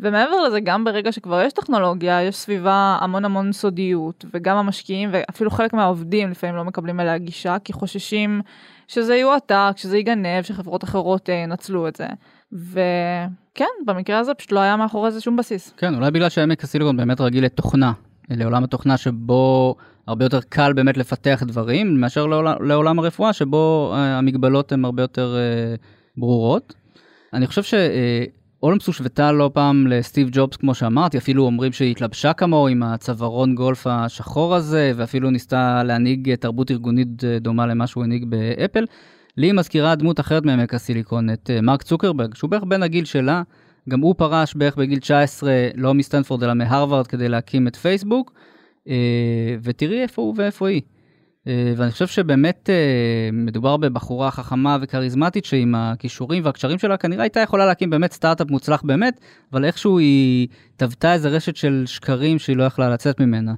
ומעבר 0.00 0.40
לזה, 0.40 0.60
גם 0.60 0.84
ברגע 0.84 1.12
שכבר 1.12 1.40
יש 1.40 1.52
טכנולוגיה, 1.52 2.22
יש 2.22 2.36
סביבה 2.36 2.98
המון 3.00 3.24
המון 3.24 3.52
סודיות, 3.52 4.24
וגם 4.34 4.56
המשקיעים 4.56 5.10
ואפילו 5.12 5.50
חלק 5.50 5.72
מהעובדים 5.72 6.30
לפעמים 6.30 6.56
לא 6.56 6.64
מקבלים 6.64 7.00
אליה 7.00 7.18
גישה, 7.18 7.56
כי 7.64 7.72
חוששים 7.72 8.40
שזה 8.88 9.16
יועתק, 9.16 9.72
שזה 9.76 9.96
ייגנב, 9.96 10.42
שחברות 10.42 10.84
אחרות 10.84 11.30
אה, 11.30 11.34
ינצלו 11.34 11.88
את 11.88 11.96
זה. 11.96 12.06
וכן, 12.52 13.64
במקרה 13.86 14.18
הזה 14.18 14.34
פשוט 14.34 14.52
לא 14.52 14.60
היה 14.60 14.76
מאחורי 14.76 15.10
זה 15.10 15.20
שום 15.20 15.36
בסיס. 15.36 15.74
כן, 15.76 15.94
אולי 15.94 16.10
בגלל 16.10 16.28
שעמק 16.28 16.64
הסיליקון 16.64 16.96
באמת 16.96 17.20
רגיל 17.20 17.44
לתוכנה, 17.44 17.92
לעולם 18.30 18.64
התוכנה 18.64 18.96
שבו 18.96 19.74
הרבה 20.06 20.24
יותר 20.24 20.40
קל 20.48 20.72
באמת 20.72 20.96
לפתח 20.96 21.42
דברים, 21.46 22.00
מאשר 22.00 22.26
לעולם, 22.26 22.54
לעולם 22.60 22.98
הרפואה, 22.98 23.32
שבו 23.32 23.92
אה, 23.94 24.18
המגבלות 24.18 24.72
הן 24.72 24.84
הרבה 24.84 25.02
יותר 25.02 25.36
אה, 25.36 25.74
ברורות. 26.16 26.74
אני 27.32 27.46
חושב 27.46 27.62
שאולמס 27.62 28.86
הושוותה 28.86 29.32
לא 29.32 29.50
פעם 29.54 29.86
לסטיב 29.86 30.28
ג'ובס, 30.32 30.56
כמו 30.56 30.74
שאמרתי, 30.74 31.18
אפילו 31.18 31.44
אומרים 31.44 31.72
שהיא 31.72 31.90
התלבשה 31.90 32.32
כמוהו 32.32 32.68
עם 32.68 32.82
הצווארון 32.82 33.54
גולף 33.54 33.86
השחור 33.86 34.54
הזה, 34.54 34.92
ואפילו 34.96 35.30
ניסתה 35.30 35.82
להנהיג 35.82 36.34
תרבות 36.34 36.70
ארגונית 36.70 37.24
אה, 37.24 37.38
דומה 37.38 37.66
למה 37.66 37.86
שהוא 37.86 38.04
הנהיג 38.04 38.24
באפל. 38.24 38.84
לי 39.36 39.52
מזכירה 39.52 39.94
דמות 39.94 40.20
אחרת 40.20 40.44
מעמק 40.44 40.74
הסיליקון, 40.74 41.30
את 41.30 41.50
מרק 41.62 41.82
צוקרברג, 41.82 42.34
שהוא 42.34 42.50
בערך 42.50 42.64
בין 42.68 42.82
הגיל 42.82 43.04
שלה, 43.04 43.42
גם 43.88 44.00
הוא 44.00 44.14
פרש 44.18 44.54
בערך 44.54 44.76
בגיל 44.76 44.98
19, 44.98 45.52
לא 45.74 45.94
מסטנפורד 45.94 46.42
אלא 46.42 46.54
מהרווארד 46.54 47.06
כדי 47.06 47.28
להקים 47.28 47.68
את 47.68 47.76
פייסבוק, 47.76 48.32
אה, 48.88 48.94
ותראי 49.62 50.02
איפה 50.02 50.22
הוא 50.22 50.34
ואיפה 50.36 50.68
היא. 50.68 50.82
אה, 51.48 51.72
ואני 51.76 51.90
חושב 51.90 52.06
שבאמת 52.06 52.70
מדובר 53.32 53.76
בבחורה 53.76 54.30
חכמה 54.30 54.76
וכריזמטית 54.80 55.44
שעם 55.44 55.74
הכישורים 55.74 56.44
והקשרים 56.44 56.78
שלה 56.78 56.96
כנראה 56.96 57.22
הייתה 57.22 57.40
יכולה 57.40 57.66
להקים 57.66 57.90
באמת 57.90 58.12
סטארט-אפ 58.12 58.50
מוצלח 58.50 58.82
באמת, 58.82 59.20
אבל 59.52 59.64
איכשהו 59.64 59.98
היא 59.98 60.48
טבתה 60.76 61.12
איזה 61.12 61.28
רשת 61.28 61.56
של 61.56 61.82
שקרים 61.86 62.38
שהיא 62.38 62.56
לא 62.56 62.62
יכלה 62.62 62.90
לצאת 62.90 63.20
ממנה. 63.20 63.54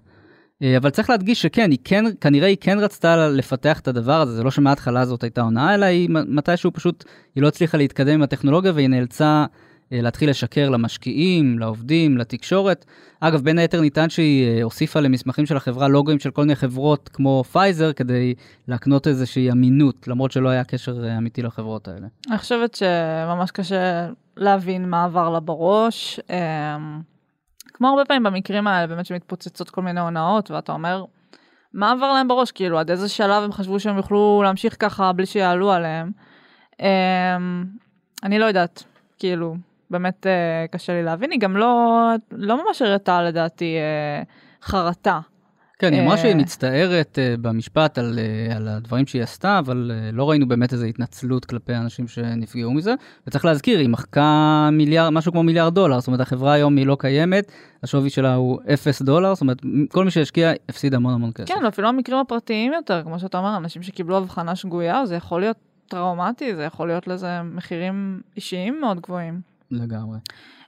אה, 0.62 0.76
אבל 0.76 0.90
צריך 0.90 1.10
להדגיש 1.10 1.42
שכן, 1.42 1.70
היא 1.70 1.78
כן, 1.84 2.04
כנראה 2.20 2.48
היא 2.48 2.56
כן 2.60 2.78
רצתה 2.78 3.28
לפתח 3.28 3.80
את 3.80 3.88
הדבר 3.88 4.20
הזה, 4.20 4.32
זה 4.32 4.42
לא 4.42 4.50
שמההתחלה 4.50 5.00
הזאת 5.00 5.22
הייתה 5.22 5.40
הונאה, 5.40 5.74
אלא 5.74 5.84
היא 5.84 6.08
מתישהו 6.10 6.72
פשוט, 6.72 7.04
היא 7.34 7.42
לא 7.42 7.48
הצליחה 7.48 7.78
להתקדם 7.78 8.14
עם 8.14 8.22
הטכנולוגיה 8.22 8.72
והיא 8.74 8.88
נאלצה 8.88 9.24
אה, 9.24 9.44
להתחיל 9.92 10.30
לשקר 10.30 10.68
למשקיעים, 10.68 11.58
לעובדים, 11.58 12.18
לתקשורת. 12.18 12.84
אגב, 13.20 13.40
בין 13.40 13.58
היתר 13.58 13.80
ניתן 13.80 14.10
שהיא 14.10 14.48
אה, 14.48 14.62
הוסיפה 14.62 15.00
למסמכים 15.00 15.46
של 15.46 15.56
החברה 15.56 15.88
לוגוים 15.88 16.18
של 16.18 16.30
כל 16.30 16.42
מיני 16.42 16.54
חברות 16.54 17.08
כמו 17.12 17.44
פייזר, 17.52 17.92
כדי 17.92 18.34
להקנות 18.68 19.06
איזושהי 19.06 19.50
אמינות, 19.50 20.08
למרות 20.08 20.32
שלא 20.32 20.48
היה 20.48 20.64
קשר 20.64 21.16
אמיתי 21.18 21.42
לחברות 21.42 21.88
האלה. 21.88 22.06
אני 22.30 22.38
חושבת 22.38 22.74
שממש 22.74 23.50
קשה 23.50 24.08
להבין 24.36 24.90
מה 24.90 25.04
עבר 25.04 25.30
לה 25.30 25.40
בראש. 25.40 26.20
כמו 27.74 27.88
הרבה 27.88 28.04
פעמים 28.04 28.22
במקרים 28.22 28.66
האלה, 28.66 28.86
באמת 28.86 29.06
שמתפוצצות 29.06 29.70
כל 29.70 29.82
מיני 29.82 30.00
הונאות, 30.00 30.50
ואתה 30.50 30.72
אומר, 30.72 31.04
מה 31.74 31.92
עבר 31.92 32.12
להם 32.12 32.28
בראש? 32.28 32.50
כאילו, 32.50 32.78
עד 32.78 32.90
איזה 32.90 33.08
שלב 33.08 33.42
הם 33.42 33.52
חשבו 33.52 33.80
שהם 33.80 33.96
יוכלו 33.96 34.40
להמשיך 34.44 34.76
ככה 34.78 35.12
בלי 35.12 35.26
שיעלו 35.26 35.72
עליהם? 35.72 36.10
Um, 36.72 36.82
אני 38.22 38.38
לא 38.38 38.44
יודעת, 38.44 38.84
כאילו, 39.18 39.56
באמת 39.90 40.26
uh, 40.26 40.72
קשה 40.72 40.92
לי 40.92 41.02
להבין. 41.02 41.30
היא 41.30 41.40
גם 41.40 41.56
לא, 41.56 42.12
לא 42.32 42.64
ממש 42.64 42.82
הראתה 42.82 43.22
לדעתי 43.22 43.76
uh, 44.22 44.64
חרטה 44.66 45.20
כן, 45.80 45.92
היא 45.92 46.02
אמרה 46.02 46.18
שהיא 46.18 46.32
אה. 46.32 46.36
מצטערת 46.36 47.18
אה, 47.18 47.34
במשפט 47.40 47.98
על, 47.98 48.18
אה, 48.18 48.56
על 48.56 48.68
הדברים 48.68 49.06
שהיא 49.06 49.22
עשתה, 49.22 49.58
אבל 49.58 49.90
לא 50.12 50.30
ראינו 50.30 50.48
באמת 50.48 50.72
איזו 50.72 50.86
התנצלות 50.86 51.44
כלפי 51.44 51.72
האנשים 51.72 52.08
שנפגעו 52.08 52.72
מזה. 52.72 52.94
וצריך 53.26 53.44
להזכיר, 53.44 53.78
היא 53.78 53.88
מחקה 53.88 54.68
מיליארד, 54.72 55.10
משהו 55.10 55.32
כמו 55.32 55.42
מיליארד 55.42 55.74
דולר, 55.74 56.00
זאת 56.00 56.06
אומרת, 56.06 56.20
החברה 56.20 56.52
היום 56.52 56.76
היא 56.76 56.86
לא 56.86 56.96
קיימת, 57.00 57.52
השווי 57.82 58.10
שלה 58.10 58.34
הוא 58.34 58.58
אפס 58.74 59.02
דולר, 59.02 59.34
זאת 59.34 59.40
אומרת, 59.40 59.58
כל 59.90 60.04
מי 60.04 60.10
שהשקיע 60.10 60.52
הפסיד 60.68 60.94
המון 60.94 61.14
המון 61.14 61.32
כסף. 61.34 61.54
כן, 61.54 61.64
אפילו 61.64 61.88
המקרים 61.88 62.18
הפרטיים 62.18 62.72
יותר, 62.72 63.02
כמו 63.02 63.18
שאתה 63.18 63.38
אומר, 63.38 63.56
אנשים 63.56 63.82
שקיבלו 63.82 64.16
הבחנה 64.16 64.56
שגויה, 64.56 65.06
זה 65.06 65.14
יכול 65.14 65.40
להיות 65.40 65.56
טראומטי, 65.88 66.54
זה 66.54 66.62
יכול 66.62 66.88
להיות 66.88 67.06
לזה 67.06 67.42
מחירים 67.42 68.20
אישיים 68.36 68.80
מאוד 68.80 69.00
גבוהים. 69.00 69.49
לגמרי. 69.70 70.18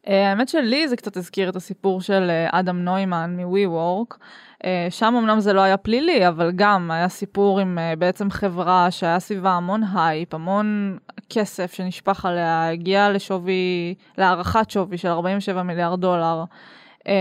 האמת 0.07 0.49
שלי 0.49 0.89
זה 0.89 0.97
קצת 0.97 1.17
הזכיר 1.17 1.49
את 1.49 1.57
הסיפור 1.57 2.01
של 2.01 2.31
אדם 2.53 2.85
נוימן 2.85 3.37
מ-WeWork. 3.37 4.17
אה, 4.65 4.87
שם 4.91 5.15
אמנם 5.19 5.41
זה 5.41 5.53
לא 5.53 5.61
היה 5.61 5.77
פלילי, 5.77 6.29
אבל 6.29 6.51
גם 6.55 6.91
היה 6.91 7.09
סיפור 7.09 7.61
עם 7.61 7.79
אה, 7.79 7.97
בעצם 7.97 8.31
חברה 8.31 8.91
שהיה 8.91 9.21
סביבה 9.21 9.51
המון 9.51 9.83
הייפ, 9.95 10.35
המון 10.35 10.99
כסף 11.31 11.73
שנשפך 11.73 12.25
עליה, 12.25 12.69
הגיע 12.71 13.11
לשווי, 13.11 13.95
להערכת 14.19 14.71
שווי 14.71 14.99
של 14.99 15.09
47 15.09 15.63
מיליארד 15.63 16.01
דולר. 16.01 16.45
אה, 17.09 17.15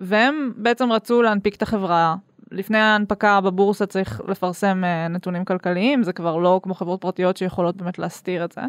והם 0.00 0.52
בעצם 0.56 0.92
רצו 0.92 1.22
להנפיק 1.22 1.54
את 1.54 1.62
החברה. 1.62 2.14
לפני 2.52 2.78
ההנפקה 2.78 3.40
בבורסה 3.40 3.86
צריך 3.86 4.20
לפרסם 4.28 4.82
נתונים 5.10 5.44
כלכליים, 5.44 6.02
זה 6.02 6.12
כבר 6.12 6.36
לא 6.36 6.60
כמו 6.62 6.74
חברות 6.74 7.00
פרטיות 7.00 7.36
שיכולות 7.36 7.76
באמת 7.76 7.98
להסתיר 7.98 8.44
את 8.44 8.52
זה. 8.52 8.60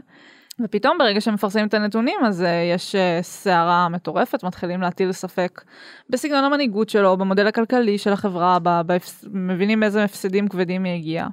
ופתאום 0.60 0.98
ברגע 0.98 1.22
שמפרסמים 1.22 1.68
את 1.68 1.74
הנתונים 1.74 2.20
אז 2.26 2.42
uh, 2.42 2.46
יש 2.76 2.96
uh, 2.96 3.24
סערה 3.24 3.90
מטורפת, 3.90 4.44
מתחילים 4.44 4.82
להטיל 4.82 5.12
ספק 5.12 5.62
בסגנון 6.10 6.44
המנהיגות 6.44 6.90
שלו, 6.90 7.18
במודל 7.18 7.48
הכלכלי 7.48 7.98
של 7.98 8.14
החברה, 8.14 8.58
בפס... 8.64 9.26
מבינים 9.34 9.84
איזה 9.84 10.04
הפסדים 10.04 10.48
כבדים 10.48 10.84
היא 10.84 10.94
הגיעה. 10.94 11.28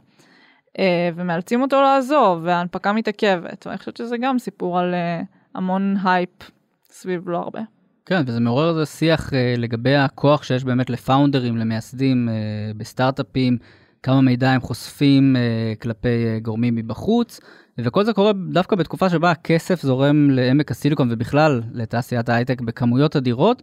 Uh, 0.77 0.81
ומאלצים 1.15 1.63
אותו 1.63 1.81
לעזוב, 1.83 2.41
וההנפקה 2.45 2.93
מתעכבת, 2.93 3.67
ואני 3.67 3.79
חושבת 3.79 3.97
שזה 3.97 4.17
גם 4.19 4.39
סיפור 4.39 4.79
על 4.79 4.95
המון 5.55 5.97
הייפ 6.05 6.51
סביב 6.91 7.29
לא 7.29 7.39
הרבה. 7.39 7.61
כן, 8.07 8.23
וזה 8.27 8.41
מעורר 8.41 8.71
איזה 8.71 8.87
שיח 8.87 9.31
לגבי 9.57 9.97
הכוח 9.97 10.43
שיש 10.43 10.65
באמת 10.65 10.91
לפאונדרים, 10.91 11.57
למייסדים 11.57 12.29
בסטארט-אפים, 12.77 13.59
כמה 14.03 14.21
מידע 14.21 14.51
הם 14.51 14.61
חושפים 14.61 15.37
uh, 15.37 15.83
כלפי 15.83 16.09
uh, 16.09 16.45
גורמים 16.45 16.75
מבחוץ. 16.75 17.41
וכל 17.85 18.05
זה 18.05 18.13
קורה 18.13 18.33
דווקא 18.33 18.77
בתקופה 18.77 19.11
שבה 19.11 19.31
הכסף 19.31 19.83
זורם 19.83 20.31
לעמק 20.31 20.71
הסיליקון 20.71 21.09
ובכלל 21.11 21.63
לתעשיית 21.73 22.29
ההייטק 22.29 22.61
בכמויות 22.61 23.17
אדירות. 23.17 23.63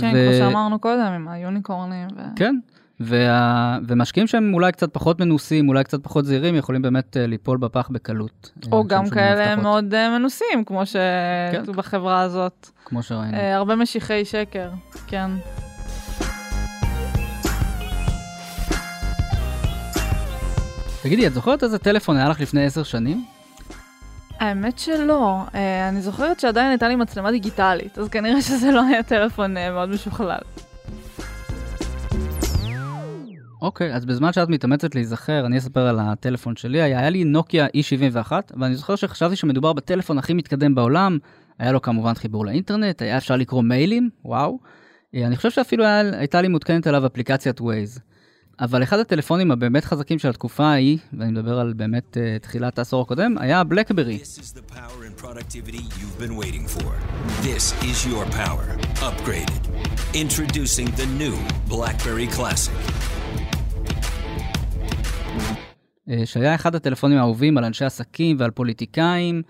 כן, 0.00 0.12
ו... 0.14 0.28
כמו 0.28 0.38
שאמרנו 0.38 0.78
קודם, 0.78 1.12
עם 1.12 1.28
היוניקורנים. 1.28 2.08
ו... 2.16 2.20
כן, 2.36 2.56
וה... 3.00 3.78
ומשקיעים 3.86 4.26
שהם 4.26 4.54
אולי 4.54 4.72
קצת 4.72 4.94
פחות 4.94 5.20
מנוסים, 5.20 5.68
אולי 5.68 5.84
קצת 5.84 6.04
פחות 6.04 6.24
זהירים, 6.24 6.54
יכולים 6.54 6.82
באמת 6.82 7.16
uh, 7.16 7.26
ליפול 7.26 7.58
בפח 7.58 7.88
בקלות. 7.88 8.50
אה, 8.56 8.68
או 8.72 8.84
גם 8.86 9.10
כאלה 9.10 9.46
מבטחות. 9.46 9.62
מאוד 9.62 9.94
uh, 9.94 10.18
מנוסים, 10.18 10.64
כמו 10.66 10.82
שכתוב 10.86 11.82
כן. 11.82 11.98
הזאת. 12.06 12.68
כמו 12.84 13.02
שראינו. 13.02 13.36
הרבה 13.36 13.76
משיחי 13.76 14.24
שקר, 14.24 14.70
כן. 15.06 15.30
תגידי, 21.02 21.26
את 21.26 21.34
זוכרת 21.34 21.62
איזה 21.62 21.78
טלפון 21.78 22.16
היה 22.16 22.28
לך 22.28 22.40
לפני 22.40 22.64
עשר 22.64 22.82
שנים? 22.82 23.35
האמת 24.40 24.78
שלא. 24.78 25.42
Uh, 25.48 25.54
אני 25.88 26.00
זוכרת 26.00 26.40
שעדיין 26.40 26.68
הייתה 26.70 26.88
לי 26.88 26.96
מצלמה 26.96 27.30
דיגיטלית, 27.30 27.98
אז 27.98 28.08
כנראה 28.08 28.42
שזה 28.42 28.70
לא 28.70 28.82
היה 28.84 29.02
טלפון 29.02 29.56
uh, 29.56 29.60
מאוד 29.70 29.88
משוכלל. 29.88 30.38
אוקיי, 33.62 33.92
okay, 33.92 33.96
אז 33.96 34.04
בזמן 34.04 34.32
שאת 34.32 34.48
מתאמצת 34.48 34.94
להיזכר, 34.94 35.46
אני 35.46 35.58
אספר 35.58 35.86
על 35.86 35.98
הטלפון 36.00 36.56
שלי. 36.56 36.82
היה, 36.82 36.98
היה 36.98 37.10
לי 37.10 37.24
נוקיה 37.24 37.66
E71, 37.66 38.32
ואני 38.60 38.74
זוכר 38.74 38.96
שחשבתי 38.96 39.36
שמדובר 39.36 39.72
בטלפון 39.72 40.18
הכי 40.18 40.34
מתקדם 40.34 40.74
בעולם. 40.74 41.18
היה 41.58 41.72
לו 41.72 41.82
כמובן 41.82 42.14
חיבור 42.14 42.46
לאינטרנט, 42.46 43.02
היה 43.02 43.16
אפשר 43.16 43.36
לקרוא 43.36 43.62
מיילים, 43.62 44.10
וואו. 44.24 44.58
Uh, 45.14 45.18
אני 45.26 45.36
חושב 45.36 45.50
שאפילו 45.50 45.84
היה, 45.84 46.00
הייתה 46.18 46.42
לי 46.42 46.48
מותקנת 46.48 46.86
עליו 46.86 47.06
אפליקציית 47.06 47.60
Waze. 47.60 48.05
אבל 48.60 48.82
אחד 48.82 48.98
הטלפונים 48.98 49.50
הבאמת 49.50 49.84
חזקים 49.84 50.18
של 50.18 50.28
התקופה 50.28 50.64
ההיא, 50.64 50.98
ואני 51.18 51.30
מדבר 51.30 51.58
על 51.58 51.72
באמת 51.72 52.16
uh, 52.16 52.42
תחילת 52.42 52.78
העשור 52.78 53.02
הקודם, 53.02 53.34
היה 53.38 53.64
בלקברי. 53.64 54.18
Uh, 66.08 66.12
שהיה 66.24 66.54
אחד 66.54 66.74
הטלפונים 66.74 67.18
האהובים 67.18 67.58
על 67.58 67.64
אנשי 67.64 67.84
עסקים 67.84 68.36
ועל 68.40 68.50
פוליטיקאים. 68.50 69.42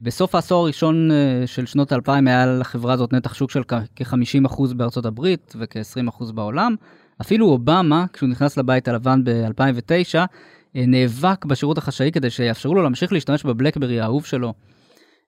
בסוף 0.00 0.34
העשור 0.34 0.62
הראשון 0.62 1.10
uh, 1.10 1.46
של 1.46 1.66
שנות 1.66 1.92
2000 1.92 2.28
היה 2.28 2.46
לחברה 2.46 2.92
הזאת 2.92 3.12
נתח 3.12 3.34
שוק 3.34 3.50
של 3.50 3.62
כ-50% 3.96 4.74
בארצות 4.76 5.06
הברית 5.06 5.54
וכ-20% 5.58 6.32
בעולם. 6.32 6.74
אפילו 7.20 7.46
אובמה, 7.46 8.04
כשהוא 8.12 8.28
נכנס 8.28 8.56
לבית 8.56 8.88
הלבן 8.88 9.24
ב-2009, 9.24 10.18
נאבק 10.74 11.44
בשירות 11.44 11.78
החשאי 11.78 12.10
כדי 12.12 12.30
שיאפשרו 12.30 12.74
לו 12.74 12.82
להמשיך 12.82 13.12
להשתמש 13.12 13.44
בבלקברי 13.44 14.00
האהוב 14.00 14.24
שלו. 14.24 14.54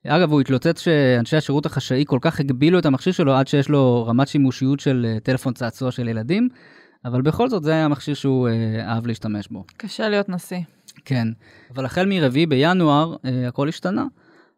אגב, 0.07 0.33
הוא 0.33 0.41
התלוצץ 0.41 0.81
שאנשי 0.81 1.37
השירות 1.37 1.67
החשאי 1.67 2.05
כל 2.07 2.19
כך 2.21 2.41
הגבילו 2.41 2.79
את 2.79 2.87
המכשיר 2.87 3.13
שלו 3.13 3.35
עד 3.35 3.49
שיש 3.49 3.69
לו 3.69 4.07
רמת 4.07 4.29
שימושיות 4.29 4.81
של 4.81 5.07
אה, 5.09 5.21
טלפון 5.21 5.53
צעצוע 5.53 5.91
של 5.91 6.09
ילדים, 6.09 6.49
אבל 7.05 7.23
בכל 7.23 7.49
זאת 7.49 7.63
זה 7.63 7.73
היה 7.73 7.85
המכשיר 7.85 8.15
שהוא 8.15 8.49
אה, 8.49 8.93
אהב 8.93 9.07
להשתמש 9.07 9.49
בו. 9.49 9.65
קשה 9.77 10.09
להיות 10.09 10.29
נשיא. 10.29 10.59
כן, 11.05 11.29
אבל 11.75 11.85
החל 11.85 12.07
מרביעי 12.09 12.47
בינואר 12.47 13.17
אה, 13.25 13.49
הכל 13.49 13.69
השתנה. 13.69 14.05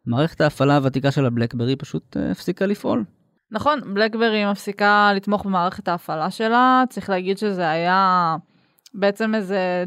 מערכת 0.05 0.41
ההפעלה 0.41 0.75
הוותיקה 0.75 1.11
של 1.11 1.25
הבלקברי 1.25 1.75
פשוט 1.75 2.17
אה, 2.17 2.31
הפסיקה 2.31 2.65
לפעול. 2.65 3.03
נכון, 3.51 3.93
בלקברי 3.93 4.45
מפסיקה 4.51 5.11
לתמוך 5.15 5.45
במערכת 5.45 5.87
ההפעלה 5.87 6.31
שלה, 6.31 6.83
צריך 6.89 7.09
להגיד 7.09 7.37
שזה 7.37 7.69
היה 7.69 8.35
בעצם 8.93 9.35
איזה 9.35 9.83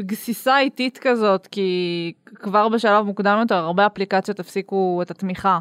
גסיסה 0.00 0.58
איטית 0.58 0.98
כזאת, 1.02 1.46
כי 1.46 2.12
כבר 2.34 2.68
בשלב 2.68 3.04
מוקדם 3.04 3.36
יותר 3.40 3.54
הרבה 3.54 3.86
אפליקציות 3.86 4.40
הפסיקו 4.40 5.00
את 5.02 5.10
התמיכה 5.10 5.58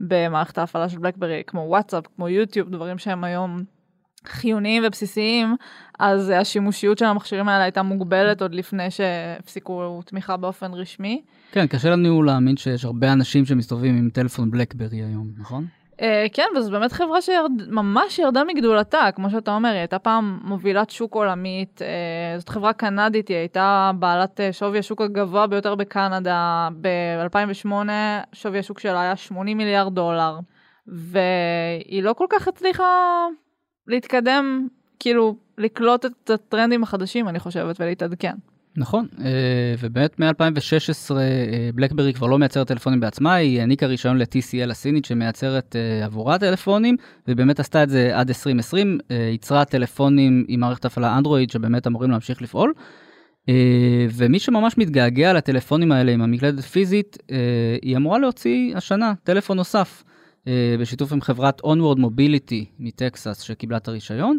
במערכת 0.00 0.58
ההפעלה 0.58 0.88
של 0.88 0.98
בלקברי, 0.98 1.42
כמו 1.46 1.60
וואטסאפ, 1.60 2.04
כמו 2.16 2.28
יוטיוב, 2.28 2.70
דברים 2.70 2.98
שהם 2.98 3.24
היום 3.24 3.62
חיוניים 4.26 4.82
ובסיסיים, 4.86 5.56
אז 5.98 6.32
השימושיות 6.36 6.98
של 6.98 7.04
המכשירים 7.04 7.48
האלה 7.48 7.64
הייתה 7.64 7.82
מוגבלת 7.82 8.42
עוד 8.42 8.54
לפני 8.54 8.90
שהפסיקו 8.90 10.00
תמיכה 10.06 10.36
באופן 10.36 10.72
רשמי. 10.74 11.22
כן, 11.52 11.66
קשה 11.66 11.90
לנו 11.90 12.22
להאמין 12.22 12.56
שיש 12.56 12.84
הרבה 12.84 13.12
אנשים 13.12 13.44
שמסתובבים 13.46 13.96
עם 13.96 14.10
טלפון 14.10 14.50
בלקברי 14.50 15.02
היום, 15.02 15.30
נכון? 15.38 15.66
Uh, 16.00 16.02
כן, 16.32 16.46
וזו 16.56 16.70
באמת 16.70 16.92
חברה 16.92 17.20
שממש 17.20 18.18
ירדה 18.18 18.44
מגדולתה, 18.44 19.08
כמו 19.14 19.30
שאתה 19.30 19.54
אומר, 19.54 19.68
היא 19.68 19.78
הייתה 19.78 19.98
פעם 19.98 20.40
מובילת 20.44 20.90
שוק 20.90 21.14
עולמית, 21.14 21.82
uh, 21.82 22.38
זאת 22.38 22.48
חברה 22.48 22.72
קנדית, 22.72 23.28
היא 23.28 23.36
הייתה 23.36 23.90
בעלת 23.98 24.40
uh, 24.40 24.52
שווי 24.52 24.78
השוק 24.78 25.00
הגבוה 25.00 25.46
ביותר 25.46 25.74
בקנדה, 25.74 26.68
ב-2008 26.80 27.72
שווי 28.32 28.58
השוק 28.58 28.78
שלה 28.80 29.00
היה 29.00 29.16
80 29.16 29.58
מיליארד 29.58 29.94
דולר, 29.94 30.38
והיא 30.86 32.02
לא 32.02 32.12
כל 32.12 32.26
כך 32.30 32.48
הצליחה 32.48 33.26
להתקדם, 33.86 34.68
כאילו, 34.98 35.36
לקלוט 35.58 36.06
את 36.06 36.30
הטרנדים 36.30 36.82
החדשים, 36.82 37.28
אני 37.28 37.38
חושבת, 37.38 37.80
ולהתעדכן. 37.80 38.34
נכון, 38.76 39.06
אה, 39.24 39.74
ובאמת 39.78 40.20
מ-2016 40.20 41.14
בלקברי 41.74 42.12
כבר 42.12 42.26
לא 42.26 42.38
מייצרת 42.38 42.68
טלפונים 42.68 43.00
בעצמה, 43.00 43.34
היא 43.34 43.60
העניקה 43.60 43.86
רישיון 43.86 44.18
ל-TCL 44.18 44.70
הסינית 44.70 45.04
שמייצרת 45.04 45.76
אה, 45.76 46.04
עבורה 46.04 46.38
טלפונים, 46.38 46.96
ובאמת 47.28 47.60
עשתה 47.60 47.82
את 47.82 47.90
זה 47.90 48.10
עד 48.18 48.28
2020, 48.28 48.98
אה, 49.10 49.16
ייצרה 49.16 49.64
טלפונים 49.64 50.44
עם 50.48 50.60
מערכת 50.60 50.84
הפעלה 50.84 51.18
אנדרואיד 51.18 51.50
שבאמת 51.50 51.86
אמורים 51.86 52.10
להמשיך 52.10 52.42
לפעול. 52.42 52.72
ומי 54.14 54.38
שממש 54.38 54.78
מתגעגע 54.78 55.32
לטלפונים 55.32 55.92
האלה 55.92 56.12
עם 56.12 56.22
המקלדת 56.22 56.64
פיזית, 56.64 57.18
היא 57.82 57.96
אמורה 57.96 58.18
להוציא 58.18 58.76
השנה 58.76 59.12
טלפון 59.24 59.56
נוסף, 59.56 60.04
בשיתוף 60.80 61.12
עם 61.12 61.20
חברת 61.20 61.60
Onward 61.60 61.98
Mobility 61.98 62.64
מטקסס 62.78 63.40
שקיבלה 63.40 63.76
את 63.76 63.88
הרישיון. 63.88 64.38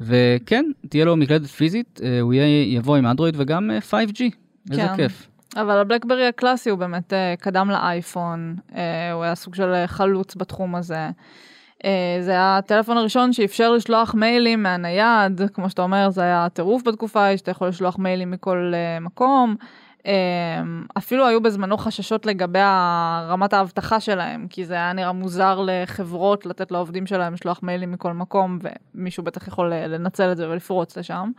וכן, 0.00 0.64
תהיה 0.88 1.04
לו 1.04 1.16
מקלדת 1.16 1.46
פיזית, 1.46 2.00
אה, 2.04 2.20
הוא 2.20 2.32
יהיה, 2.32 2.74
יבוא 2.76 2.96
עם 2.96 3.06
אנדרואיד 3.06 3.34
וגם 3.38 3.70
5G, 3.90 4.22
איזה 4.70 4.82
כן. 4.82 4.96
כיף. 4.96 5.26
אבל 5.56 5.78
הבלקברי 5.78 6.26
הקלאסי 6.26 6.70
הוא 6.70 6.78
באמת 6.78 7.12
uh, 7.12 7.42
קדם 7.42 7.70
לאייפון, 7.70 8.56
הוא 9.12 9.22
היה 9.22 9.34
סוג 9.34 9.54
של 9.54 9.72
חלוץ 9.86 10.34
בתחום 10.34 10.74
הזה. 10.74 11.08
זה 12.20 12.30
היה 12.30 12.56
הטלפון 12.58 12.96
הראשון 12.96 13.32
שאפשר 13.32 13.72
לשלוח 13.72 14.14
מיילים 14.14 14.62
מהנייד, 14.62 15.40
כמו 15.54 15.70
שאתה 15.70 15.82
אומר, 15.82 16.10
זה 16.10 16.22
היה 16.22 16.48
טירוף 16.52 16.82
בתקופה 16.82 17.20
ההיא, 17.20 17.36
שאתה 17.36 17.50
יכול 17.50 17.68
לשלוח 17.68 17.98
מיילים 17.98 18.30
מכל 18.30 18.72
מקום. 19.00 19.56
אמ, 20.06 20.84
אפילו 20.98 21.26
היו 21.26 21.42
בזמנו 21.42 21.78
חששות 21.78 22.26
לגבי 22.26 22.58
רמת 23.28 23.52
האבטחה 23.52 24.00
שלהם, 24.00 24.46
כי 24.50 24.64
זה 24.64 24.74
היה 24.74 24.92
נראה 24.92 25.12
מוזר 25.12 25.60
לחברות 25.66 26.46
לתת 26.46 26.70
לעובדים 26.70 27.06
שלהם 27.06 27.34
לשלוח 27.34 27.60
מיילים 27.62 27.92
מכל 27.92 28.12
מקום, 28.12 28.58
ומישהו 28.94 29.24
בטח 29.24 29.48
יכול 29.48 29.74
לנצל 29.74 30.32
את 30.32 30.36
זה 30.36 30.50
ולפרוץ 30.50 30.96
לשם. 30.96 31.30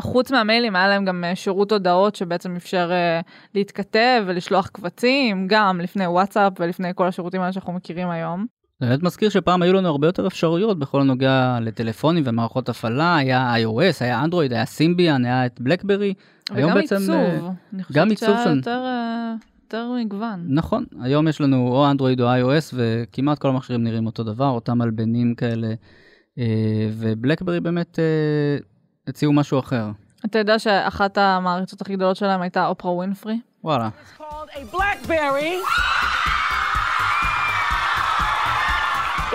חוץ 0.00 0.30
מהמיילים 0.30 0.76
היה 0.76 0.88
להם 0.88 1.04
גם 1.04 1.24
אה, 1.24 1.36
שירות 1.36 1.72
הודעות 1.72 2.14
שבעצם 2.14 2.56
אפשר 2.56 2.90
uh, 2.90 3.26
להתכתב 3.54 4.22
ולשלוח 4.26 4.68
קבצים, 4.68 5.46
גם 5.48 5.80
לפני 5.80 6.06
וואטסאפ 6.06 6.52
ולפני 6.60 6.88
כל 6.94 7.06
השירותים 7.06 7.40
האלה 7.40 7.52
שאנחנו 7.52 7.72
מכירים 7.72 8.10
היום. 8.10 8.46
זה 8.80 8.86
באמת 8.86 9.02
מזכיר 9.02 9.28
שפעם 9.28 9.62
היו 9.62 9.72
לנו 9.72 9.88
הרבה 9.88 10.08
יותר 10.08 10.26
אפשרויות 10.26 10.78
בכל 10.78 11.00
הנוגע 11.00 11.58
לטלפונים 11.60 12.22
ומערכות 12.26 12.68
הפעלה, 12.68 13.16
היה 13.16 13.54
iOS, 13.56 13.96
היה 14.00 14.24
אנדרואיד, 14.24 14.52
היה 14.52 14.64
סימביאן, 14.64 15.24
היה 15.24 15.46
את 15.46 15.60
בלקברי. 15.60 16.14
וגם 16.52 16.74
בעצם, 16.74 16.96
עיצוב, 16.96 17.10
אה, 17.14 17.50
אני 17.72 17.82
גם 17.92 18.08
חושבת 18.14 18.18
שהיה. 18.18 18.54
יותר, 18.56 18.82
אה, 18.84 19.34
יותר 19.64 19.90
מגוון. 20.00 20.44
נכון, 20.48 20.84
היום 21.00 21.28
יש 21.28 21.40
לנו 21.40 21.68
או 21.68 21.90
אנדרואיד 21.90 22.20
או 22.20 22.26
iOS 22.26 22.74
וכמעט 22.74 23.38
כל 23.38 23.48
המכשירים 23.48 23.84
נראים 23.84 24.06
אותו 24.06 24.22
דבר, 24.22 24.48
אותם 24.48 24.78
מלבנים 24.78 25.34
כאלה, 25.34 25.74
אה, 26.38 26.88
ובלקברי 26.92 27.60
באמת 27.60 27.98
הציעו 29.08 29.32
משהו 29.32 29.58
אחר. 29.58 29.90
אתה 30.24 30.38
יודע 30.38 30.58
שאחת 30.58 31.18
המעריצות 31.18 31.80
הכי 31.80 31.96
גדולות 31.96 32.16
שלהם 32.16 32.42
הייתה 32.42 32.66
אופרה 32.66 32.92
ווינפרי? 32.92 33.40
וואלה. 33.64 33.88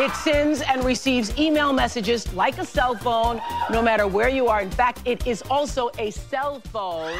It 0.06 0.16
sends 0.16 0.62
and 0.62 0.80
receives 0.86 1.28
email 1.38 1.74
messages 1.74 2.22
like 2.34 2.58
a 2.58 2.66
cell 2.76 2.96
phone, 3.06 3.38
no 3.76 3.82
matter 3.82 4.06
where 4.08 4.30
you 4.30 4.48
are. 4.48 4.62
In 4.62 4.72
fact, 4.82 4.98
it 5.06 5.28
is 5.28 5.40
also 5.52 5.90
a 5.98 6.10
cell 6.32 6.62
phone. 6.74 7.20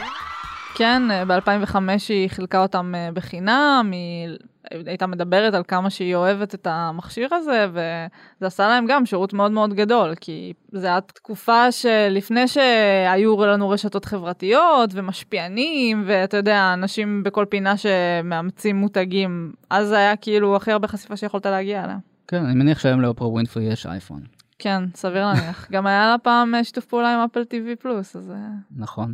כן, 0.76 1.04
ב-2005 1.28 1.76
היא 2.10 2.30
חילקה 2.30 2.62
אותם 2.62 2.96
אה, 2.96 3.10
בחינם, 3.13 3.89
היא 3.92 4.38
הייתה 4.72 5.08
מדברת 5.08 5.54
על 5.54 5.63
כמה 5.68 5.89
שהיא 5.89 6.15
אוהבת 6.15 6.56
את 6.56 6.68
המכשיר 6.70 7.36
הזה, 7.36 7.68
וזה 7.72 8.48
עשה 8.48 8.68
להם 8.68 8.86
גם 8.88 9.06
שירות 9.06 9.34
מאוד 9.34 9.52
מאוד 9.52 9.74
גדול, 9.74 10.15
כי 10.22 10.54
זו 10.72 10.88
הייתה 10.88 11.13
תקופה 11.13 11.72
שלפני 11.72 12.48
שהיו 12.48 13.46
לנו 13.46 13.70
רשתות 13.70 14.06
חברתיות 14.06 14.89
ומשפיענים, 14.94 16.04
ואתה 16.08 16.38
יודע, 16.38 16.74
אנשים 16.74 17.24
בכל 17.24 17.46
פינה 17.50 17.74
שמאמצים 17.78 18.76
מותגים, 18.76 19.54
אז 19.70 19.88
זה 19.88 19.98
היה 19.98 20.15
כאילו 20.15 20.56
הכי 20.56 20.72
הרבה 20.72 20.88
חשיפה 20.88 21.18
שיכולת 21.18 21.46
להגיע 21.46 21.84
אליה. 21.84 21.98
כן, 22.30 22.46
אני 22.46 22.56
מניח 22.56 22.80
שהיום 22.80 23.02
לאופרה 23.02 23.28
ווינפרי 23.28 23.63
יש 23.63 23.86
אייפון. 23.86 24.22
כן, 24.60 24.84
סביר 24.96 25.26
להניח. 25.26 25.68
גם 25.72 25.88
היה 25.88 26.08
לה 26.08 26.18
פעם 26.18 26.56
אה, 26.56 26.63
שיתוף 26.63 26.86
פעולה 26.86 27.13
עם 27.13 27.20
אפל 27.20 27.42
TV 27.42 27.82
פלוס, 27.82 28.15
אז... 28.15 28.34
נכון. 28.76 29.13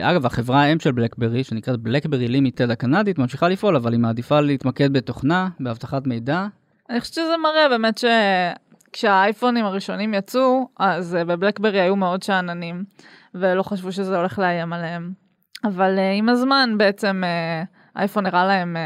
אגב, 0.00 0.26
החברה 0.26 0.62
האם 0.62 0.80
של 0.80 0.92
בלקברי, 0.92 1.44
שנקראת 1.44 1.80
בלקברי 1.80 2.28
לימיטד 2.28 2.70
הקנדית, 2.70 3.18
ממשיכה 3.18 3.48
לפעול, 3.48 3.76
אבל 3.76 3.92
היא 3.92 4.00
מעדיפה 4.00 4.40
להתמקד 4.40 4.92
בתוכנה, 4.92 5.48
באבטחת 5.60 6.06
מידע. 6.06 6.46
אני 6.90 7.00
חושבת 7.00 7.14
שזה 7.14 7.36
מראה 7.42 7.68
באמת 7.68 8.00
שכשהאייפונים 8.90 9.64
הראשונים 9.64 10.14
יצאו, 10.14 10.68
אז 10.78 11.16
אה, 11.16 11.24
בבלקברי 11.24 11.80
היו 11.80 11.96
מאוד 11.96 12.22
שאננים, 12.22 12.84
ולא 13.34 13.62
חשבו 13.62 13.92
שזה 13.92 14.16
הולך 14.16 14.38
לאיים 14.38 14.72
עליהם. 14.72 15.12
אבל 15.64 15.98
עם 16.18 16.28
הזמן 16.28 16.74
בעצם 16.78 17.22
האייפון 17.94 18.26
הראה 18.26 18.46
להם... 18.46 18.76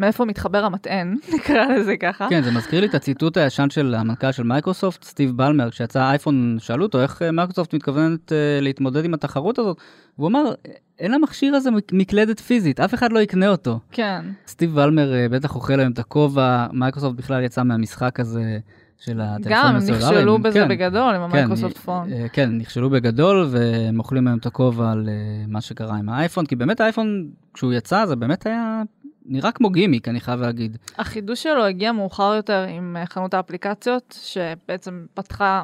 מאיפה 0.00 0.24
מתחבר 0.24 0.64
המטען, 0.64 1.16
נקרא 1.34 1.66
לזה 1.66 1.96
ככה. 1.96 2.26
כן, 2.30 2.42
זה 2.42 2.50
מזכיר 2.50 2.80
לי 2.80 2.86
את 2.86 2.94
הציטוט 2.94 3.36
הישן 3.36 3.70
של 3.70 3.94
המנכ"ל 3.94 4.32
של 4.32 4.42
מייקרוסופט, 4.42 5.04
סטיב 5.04 5.36
בלמר, 5.36 5.70
כשיצא 5.70 6.00
האייפון, 6.00 6.56
שאלו 6.60 6.84
אותו 6.84 7.02
איך 7.02 7.22
אה, 7.22 7.32
מייקרוסופט 7.32 7.74
מתכוונת 7.74 8.32
uh, 8.32 8.62
להתמודד 8.62 9.04
עם 9.04 9.14
התחרות 9.14 9.58
הזאת, 9.58 9.76
והוא 10.18 10.28
אמר, 10.28 10.52
אין 10.98 11.12
למכשיר 11.12 11.54
הזה 11.54 11.70
מקלדת 11.92 12.40
פיזית, 12.40 12.80
אף 12.80 12.94
אחד 12.94 13.12
לא 13.12 13.18
יקנה 13.18 13.48
אותו. 13.48 13.78
כן. 13.90 14.24
סטיב 14.46 14.74
בלמר 14.74 15.12
uh, 15.12 15.32
בטח 15.32 15.54
אוכל 15.54 15.80
היום 15.80 15.92
את 15.92 15.98
הכובע, 15.98 16.66
מייקרוסופט 16.72 17.16
בכלל 17.16 17.44
יצא 17.44 17.62
מהמשחק 17.62 18.20
הזה. 18.20 18.58
של 19.04 19.20
הטלפונים 19.20 19.58
גם, 19.58 19.76
הם 19.76 19.82
נכשלו 19.90 20.38
בזה 20.38 20.60
כן, 20.60 20.68
בגדול 20.68 21.14
עם 21.14 21.22
המייקרוסופט 21.22 21.76
כן, 21.76 21.82
פון. 21.82 22.08
כן, 22.32 22.50
נכשלו 22.58 22.90
בגדול, 22.90 23.48
והם 23.50 23.98
אוכלים 23.98 24.26
היום 24.26 24.38
את 24.38 24.46
הכובע 24.46 24.90
על 24.90 25.08
מה 25.48 25.60
שקרה 25.60 25.96
עם 25.96 26.08
האייפון, 26.08 26.46
כי 26.46 26.56
באמת 26.56 26.80
האייפון, 26.80 27.28
כשהוא 27.54 27.72
יצא, 27.72 28.06
זה 28.06 28.16
באמת 28.16 28.46
היה 28.46 28.82
נראה 29.30 29.52
כמו 29.52 29.70
גימיק, 29.70 30.08
אני 30.08 30.20
חייב 30.20 30.40
להגיד. 30.40 30.78
החידוש 30.98 31.42
שלו 31.42 31.64
הגיע 31.64 31.92
מאוחר 31.92 32.34
יותר 32.36 32.66
עם 32.68 32.96
אה, 32.96 33.06
חנות 33.06 33.34
האפליקציות, 33.34 34.18
שבעצם 34.22 35.06
פתחה 35.14 35.62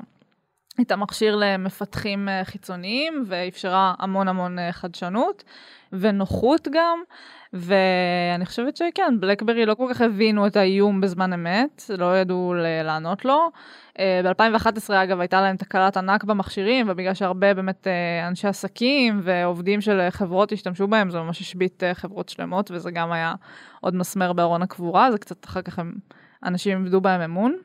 את 0.81 0.92
המכשיר 0.92 1.37
למפתחים 1.37 2.29
אה, 2.29 2.44
חיצוניים, 2.44 3.24
ואפשרה 3.26 3.94
המון 3.98 4.29
המון 4.29 4.59
אה, 4.59 4.72
חדשנות, 4.72 5.44
ונוחות 5.92 6.68
גם. 6.72 6.98
ואני 7.57 8.47
חושבת 8.47 8.77
שכן, 8.77 9.21
בלקברי 9.21 9.66
לא 9.66 9.75
כל 9.75 9.87
כך 9.95 10.01
הבינו 10.01 10.47
את 10.47 10.57
האיום 10.57 11.01
בזמן 11.01 11.33
אמת, 11.33 11.90
לא 11.99 12.19
ידעו 12.19 12.55
לענות 12.85 13.25
לו. 13.25 13.51
אה, 13.99 14.21
ב-2011 14.25 14.95
אגב 14.95 15.21
הייתה 15.21 15.40
להם 15.40 15.57
תקלת 15.57 15.97
ענק 15.97 16.25
במכשירים, 16.25 16.87
ובגלל 16.88 17.14
שהרבה 17.14 17.55
באמת 17.55 17.87
אה, 17.87 18.29
אנשי 18.29 18.49
עסקים 18.49 19.21
ועובדים 19.23 19.81
של 19.81 20.07
חברות 20.11 20.53
השתמשו 20.53 20.88
בהם, 20.88 21.11
זה 21.11 21.19
ממש 21.19 21.40
השבית 21.40 21.83
אה, 21.83 21.95
חברות 21.95 22.29
שלמות, 22.29 22.71
וזה 22.71 22.90
גם 22.90 23.12
היה 23.12 23.35
עוד 23.81 23.95
מסמר 23.95 24.33
בארון 24.33 24.62
הקבורה, 24.62 25.12
זה 25.12 25.19
קצת 25.19 25.45
אחר 25.45 25.62
כך 25.62 25.79
הם, 25.79 25.95
אנשים 26.45 26.85
איבדו 26.85 27.01
בהם 27.01 27.21
אמון. 27.21 27.57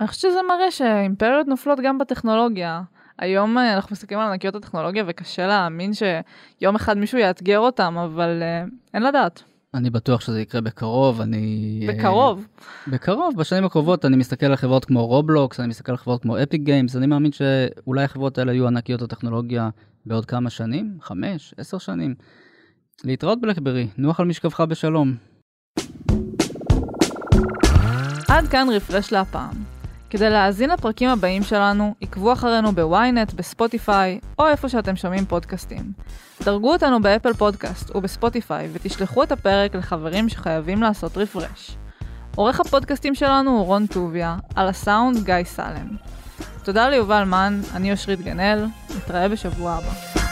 אני 0.00 0.08
חושבת 0.08 0.30
שזה 0.30 0.40
מראה 0.48 0.70
שאימפריות 0.70 1.46
נופלות 1.46 1.80
גם 1.80 1.98
בטכנולוגיה. 1.98 2.82
היום 3.18 3.58
אה, 3.58 3.74
אנחנו 3.74 3.92
מסתכלים 3.92 4.20
על 4.20 4.28
ענקיות 4.28 4.54
הטכנולוגיה 4.54 5.04
וקשה 5.06 5.46
להאמין 5.46 5.92
שיום 5.94 6.74
אחד 6.74 6.98
מישהו 6.98 7.18
יאתגר 7.18 7.58
אותם, 7.58 7.98
אבל 7.98 8.42
אה, 8.42 8.64
אין 8.94 9.02
לדעת. 9.02 9.42
אני 9.74 9.90
בטוח 9.90 10.20
שזה 10.20 10.40
יקרה 10.40 10.60
בקרוב, 10.60 11.20
אני... 11.20 11.86
אה, 11.88 11.94
בקרוב. 11.94 12.46
בקרוב, 12.88 13.34
בשנים 13.36 13.64
הקרובות 13.64 14.04
אני 14.04 14.16
מסתכל 14.16 14.46
על 14.46 14.56
חברות 14.56 14.84
כמו 14.84 15.06
רובלוקס, 15.06 15.60
אני 15.60 15.68
מסתכל 15.68 15.92
על 15.92 15.98
חברות 15.98 16.22
כמו 16.22 16.42
אפיק 16.42 16.62
גיימס, 16.62 16.96
אני 16.96 17.06
מאמין 17.06 17.32
שאולי 17.32 18.04
החברות 18.04 18.38
האלה 18.38 18.52
יהיו 18.52 18.66
ענקיות 18.66 19.02
הטכנולוגיה 19.02 19.68
בעוד 20.06 20.26
כמה 20.26 20.50
שנים, 20.50 20.98
חמש, 21.00 21.54
עשר 21.56 21.78
שנים. 21.78 22.14
להתראות 23.04 23.40
בלקברי, 23.40 23.88
נוח 23.98 24.20
על 24.20 24.26
משכבך 24.26 24.60
בשלום. 24.60 25.14
עד 28.28 28.48
כאן 28.48 28.68
רפרש 28.70 29.12
להפעם. 29.12 29.63
כדי 30.16 30.30
להאזין 30.30 30.70
לפרקים 30.70 31.10
הבאים 31.10 31.42
שלנו, 31.42 31.94
עקבו 32.00 32.32
אחרינו 32.32 32.72
בוויינט, 32.72 33.32
בספוטיפיי, 33.32 34.20
או 34.38 34.48
איפה 34.48 34.68
שאתם 34.68 34.96
שומעים 34.96 35.26
פודקאסטים. 35.26 35.92
דרגו 36.42 36.72
אותנו 36.72 37.02
באפל 37.02 37.32
פודקאסט 37.32 37.96
ובספוטיפיי, 37.96 38.68
ותשלחו 38.72 39.22
את 39.22 39.32
הפרק 39.32 39.74
לחברים 39.74 40.28
שחייבים 40.28 40.82
לעשות 40.82 41.16
refresh. 41.16 41.76
עורך 42.36 42.60
הפודקאסטים 42.60 43.14
שלנו 43.14 43.50
הוא 43.50 43.66
רון 43.66 43.86
טוביה, 43.86 44.36
על 44.54 44.68
הסאונד 44.68 45.24
גיא 45.24 45.44
סלם. 45.44 45.96
תודה 46.64 46.88
ליובל 46.88 47.24
מן, 47.24 47.60
אני 47.74 47.92
אושרית 47.92 48.20
גנאל, 48.20 48.66
נתראה 48.96 49.28
בשבוע 49.28 49.72
הבא. 49.72 50.23